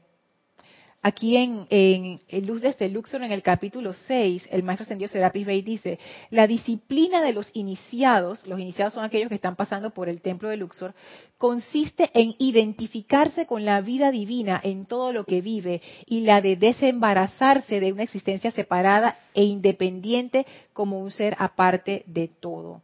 [1.02, 5.62] aquí en, en, Luz desde Luxor, en el capítulo 6, el maestro ascendido Serapis Bey
[5.62, 5.98] dice,
[6.30, 10.48] la disciplina de los iniciados, los iniciados son aquellos que están pasando por el templo
[10.48, 10.94] de Luxor,
[11.36, 16.56] consiste en identificarse con la vida divina en todo lo que vive y la de
[16.56, 22.82] desembarazarse de una existencia separada e independiente como un ser aparte de todo.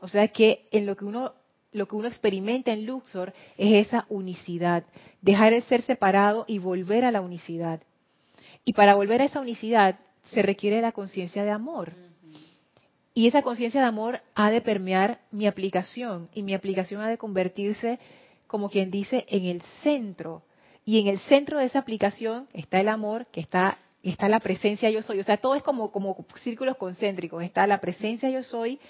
[0.00, 1.34] O sea que en lo que uno
[1.72, 4.84] lo que uno experimenta en Luxor es esa unicidad,
[5.22, 7.80] dejar el ser separado y volver a la unicidad.
[8.64, 11.92] Y para volver a esa unicidad se requiere la conciencia de amor.
[13.14, 17.18] Y esa conciencia de amor ha de permear mi aplicación y mi aplicación ha de
[17.18, 17.98] convertirse,
[18.46, 20.42] como quien dice, en el centro.
[20.84, 24.90] Y en el centro de esa aplicación está el amor, que está está la presencia
[24.90, 25.20] yo soy.
[25.20, 27.42] O sea, todo es como como círculos concéntricos.
[27.42, 28.80] Está la presencia yo soy,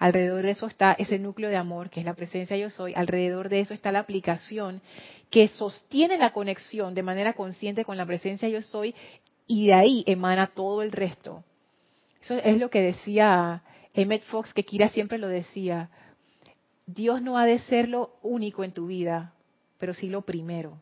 [0.00, 2.94] Alrededor de eso está ese núcleo de amor, que es la presencia yo soy.
[2.96, 4.80] Alrededor de eso está la aplicación
[5.28, 8.94] que sostiene la conexión de manera consciente con la presencia yo soy
[9.46, 11.44] y de ahí emana todo el resto.
[12.22, 15.90] Eso es lo que decía Emmett Fox, que Kira siempre lo decía.
[16.86, 19.34] Dios no ha de ser lo único en tu vida,
[19.78, 20.78] pero sí lo primero.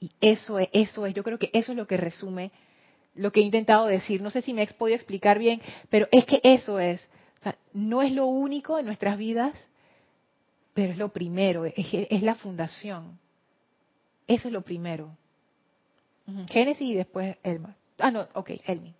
[0.00, 2.50] Y eso es, eso es, yo creo que eso es lo que resume
[3.14, 4.20] lo que he intentado decir.
[4.20, 7.08] No sé si me he podido explicar bien, pero es que eso es
[7.40, 9.54] O sea, no es lo único en nuestras vidas,
[10.74, 13.18] pero es lo primero, es, es la fundación.
[14.26, 15.16] Eso es lo primero.
[16.48, 17.74] Génesis y después Elma.
[17.98, 18.94] Ah, no, ok, Elmi.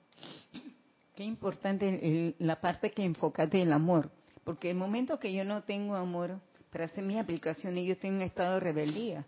[1.14, 4.10] Qué importante el- la parte que enfocaste del amor,
[4.42, 6.40] porque el momento que yo no tengo amor
[6.72, 9.24] para hacer mis aplicaciones, yo estoy en un estado de rebeldía.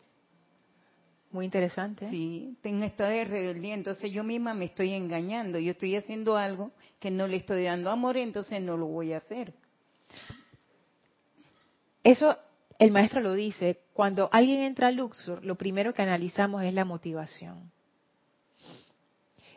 [1.31, 2.11] Muy interesante.
[2.11, 6.37] Sí, tengo un estado de rebeldía, entonces yo misma me estoy engañando, yo estoy haciendo
[6.37, 6.73] algo
[7.03, 9.53] que no le estoy dando amor, entonces no lo voy a hacer.
[12.05, 12.39] Eso
[12.79, 16.85] el maestro lo dice, cuando alguien entra a Luxor, lo primero que analizamos es la
[16.85, 17.73] motivación.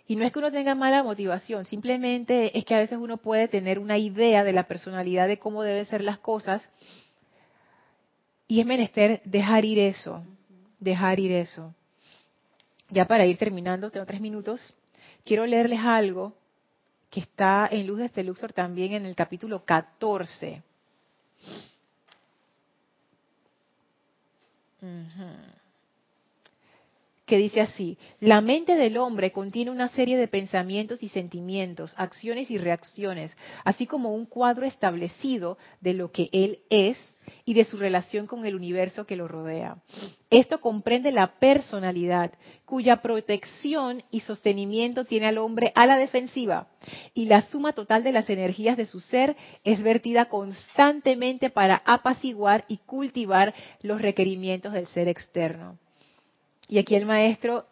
[0.07, 3.47] Y no es que uno tenga mala motivación, simplemente es que a veces uno puede
[3.47, 6.67] tener una idea de la personalidad de cómo deben ser las cosas
[8.47, 10.23] y es menester dejar ir eso,
[10.79, 11.75] dejar ir eso.
[12.89, 14.73] Ya para ir terminando, tengo tres minutos,
[15.23, 16.33] quiero leerles algo
[17.09, 20.61] que está en Luz de este Luxor también en el capítulo 14.
[24.81, 25.55] Ujú.
[27.25, 32.51] que dice así, la mente del hombre contiene una serie de pensamientos y sentimientos, acciones
[32.51, 36.97] y reacciones, así como un cuadro establecido de lo que él es
[37.45, 39.77] y de su relación con el universo que lo rodea.
[40.29, 42.31] Esto comprende la personalidad,
[42.65, 46.67] cuya protección y sostenimiento tiene al hombre a la defensiva,
[47.13, 52.65] y la suma total de las energías de su ser es vertida constantemente para apaciguar
[52.67, 55.77] y cultivar los requerimientos del ser externo.
[56.67, 57.67] Y aquí el maestro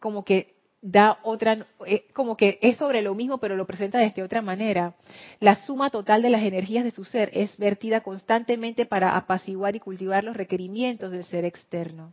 [0.00, 0.51] como que
[0.82, 4.94] da otra, eh, como que es sobre lo mismo, pero lo presenta de otra manera.
[5.38, 9.80] La suma total de las energías de su ser es vertida constantemente para apaciguar y
[9.80, 12.12] cultivar los requerimientos del ser externo.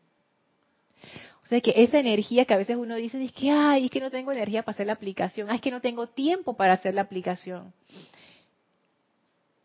[1.44, 4.00] O sea que esa energía que a veces uno dice, es que, ay, es que
[4.00, 6.94] no tengo energía para hacer la aplicación, ay, es que no tengo tiempo para hacer
[6.94, 7.74] la aplicación.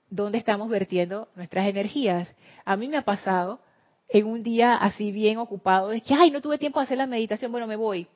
[0.08, 2.34] ¿Dónde estamos vertiendo nuestras energías?
[2.64, 3.60] A mí me ha pasado
[4.08, 7.06] en un día así bien ocupado, de que, ay, no tuve tiempo de hacer la
[7.06, 8.08] meditación, bueno, me voy.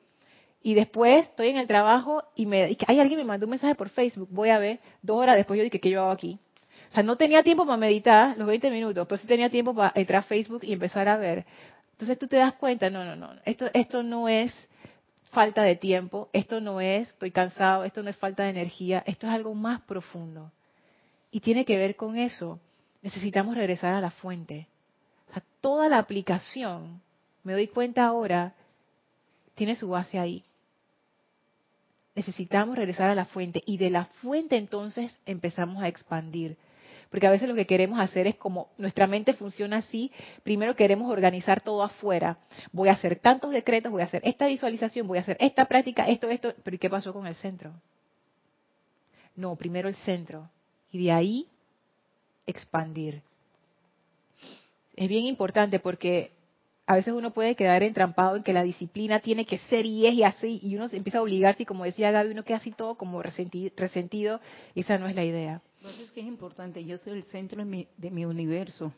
[0.61, 3.75] Y después estoy en el trabajo y me, que, ay, alguien me mandó un mensaje
[3.75, 6.37] por Facebook, voy a ver, dos horas después yo dije, ¿qué yo hago aquí?
[6.91, 9.93] O sea, no tenía tiempo para meditar los 20 minutos, pero sí tenía tiempo para
[9.95, 11.45] entrar a Facebook y empezar a ver.
[11.91, 14.53] Entonces tú te das cuenta, no, no, no, esto, esto no es
[15.31, 19.27] falta de tiempo, esto no es, estoy cansado, esto no es falta de energía, esto
[19.27, 20.51] es algo más profundo.
[21.31, 22.59] Y tiene que ver con eso.
[23.01, 24.67] Necesitamos regresar a la fuente.
[25.29, 27.01] O sea, toda la aplicación,
[27.43, 28.53] me doy cuenta ahora,
[29.53, 30.43] tiene su base ahí.
[32.19, 36.57] Necesitamos regresar a la fuente y de la fuente entonces empezamos a expandir.
[37.09, 40.11] Porque a veces lo que queremos hacer es como nuestra mente funciona así,
[40.43, 42.37] primero queremos organizar todo afuera.
[42.73, 46.09] Voy a hacer tantos decretos, voy a hacer esta visualización, voy a hacer esta práctica,
[46.09, 47.71] esto, esto, pero ¿y qué pasó con el centro?
[49.37, 50.49] No, primero el centro
[50.91, 51.47] y de ahí
[52.45, 53.21] expandir.
[54.97, 56.33] Es bien importante porque
[56.89, 60.13] a veces uno puede quedar entrampado en que la disciplina tiene que ser y es
[60.15, 62.71] y así, y uno se empieza a obligarse y como decía Gaby, uno queda así
[62.71, 64.41] todo como resentido, resentido
[64.73, 65.61] esa no es la idea.
[65.77, 68.91] Entonces, que es importante, yo soy el centro de mi, de mi universo.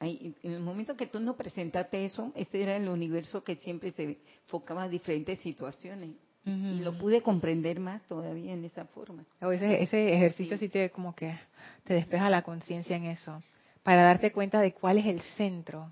[0.00, 3.92] Ahí, en el momento que tú nos presentaste eso, ese era el universo que siempre
[3.92, 6.10] se enfocaba a diferentes situaciones.
[6.44, 9.24] Y lo pude comprender más todavía en esa forma.
[9.40, 10.68] O ese, ese ejercicio sí.
[10.68, 11.34] te como que
[11.84, 13.42] te despeja la conciencia en eso,
[13.82, 15.90] para darte cuenta de cuál es el centro.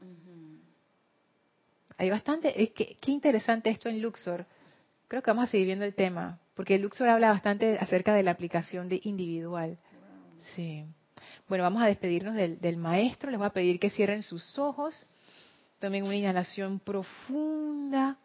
[1.98, 4.46] Hay bastante, es que qué interesante esto en Luxor.
[5.08, 8.30] Creo que vamos a seguir viendo el tema, porque Luxor habla bastante acerca de la
[8.30, 9.78] aplicación de individual.
[10.54, 10.84] Sí.
[11.48, 13.30] Bueno, vamos a despedirnos del, maestro.
[13.30, 15.06] Les voy a pedir que cierren sus ojos.
[15.80, 18.16] Tomen una inhalación profunda.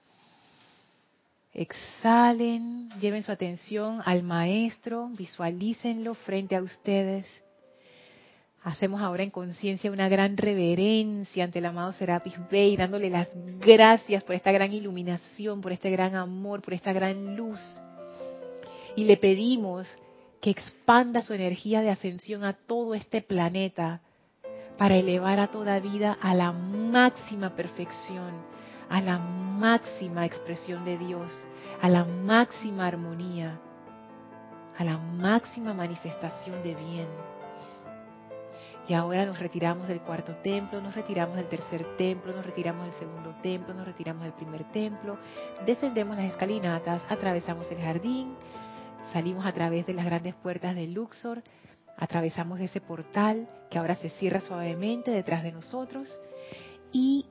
[1.54, 7.26] Exhalen, lleven su atención al maestro, visualícenlo frente a ustedes.
[8.68, 13.30] Hacemos ahora en conciencia una gran reverencia ante el amado Serapis Bey, dándole las
[13.62, 17.62] gracias por esta gran iluminación, por este gran amor, por esta gran luz.
[18.98, 19.88] Y le pedimos
[20.42, 24.02] que expanda su energía de ascensión a todo este planeta
[24.78, 28.34] para elevar a toda vida a la máxima perfección
[28.90, 31.30] a la máxima expresión de Dios,
[31.82, 33.60] a la máxima armonía,
[34.78, 37.37] a la máxima manifestación de bien.
[38.88, 42.94] Y ahora nos retiramos del cuarto templo, nos retiramos del tercer templo, nos retiramos del
[42.94, 45.18] segundo templo, nos retiramos del primer templo,
[45.66, 48.36] descendemos las escalinatas, atravesamos el jardín,
[49.12, 51.44] salimos a través de las grandes puertas de Luxor,
[51.98, 56.08] atravesamos ese portal que ahora se cierra suavemente detrás de nosotros
[56.94, 57.26] y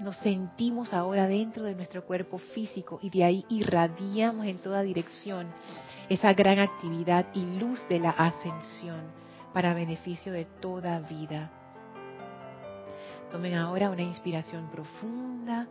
[0.00, 5.46] nos sentimos ahora dentro de nuestro cuerpo físico y de ahí irradiamos en toda dirección
[6.08, 9.27] esa gran actividad y luz de la ascensión
[9.58, 11.50] para beneficio de toda vida.
[13.32, 15.66] Tomen ahora una inspiración profunda.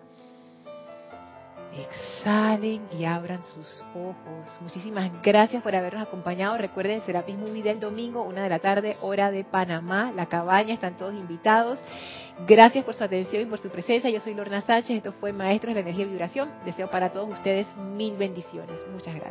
[1.74, 4.60] Exhalen y abran sus ojos.
[4.60, 6.58] Muchísimas gracias por habernos acompañado.
[6.58, 10.98] Recuerden, Serapis Movie del domingo, una de la tarde, hora de Panamá, la cabaña, están
[10.98, 11.80] todos invitados.
[12.46, 14.10] Gracias por su atención y por su presencia.
[14.10, 16.50] Yo soy Lorna Sánchez, esto fue Maestros de la Energía y Vibración.
[16.66, 18.82] Deseo para todos ustedes mil bendiciones.
[18.92, 19.24] Muchas gracias.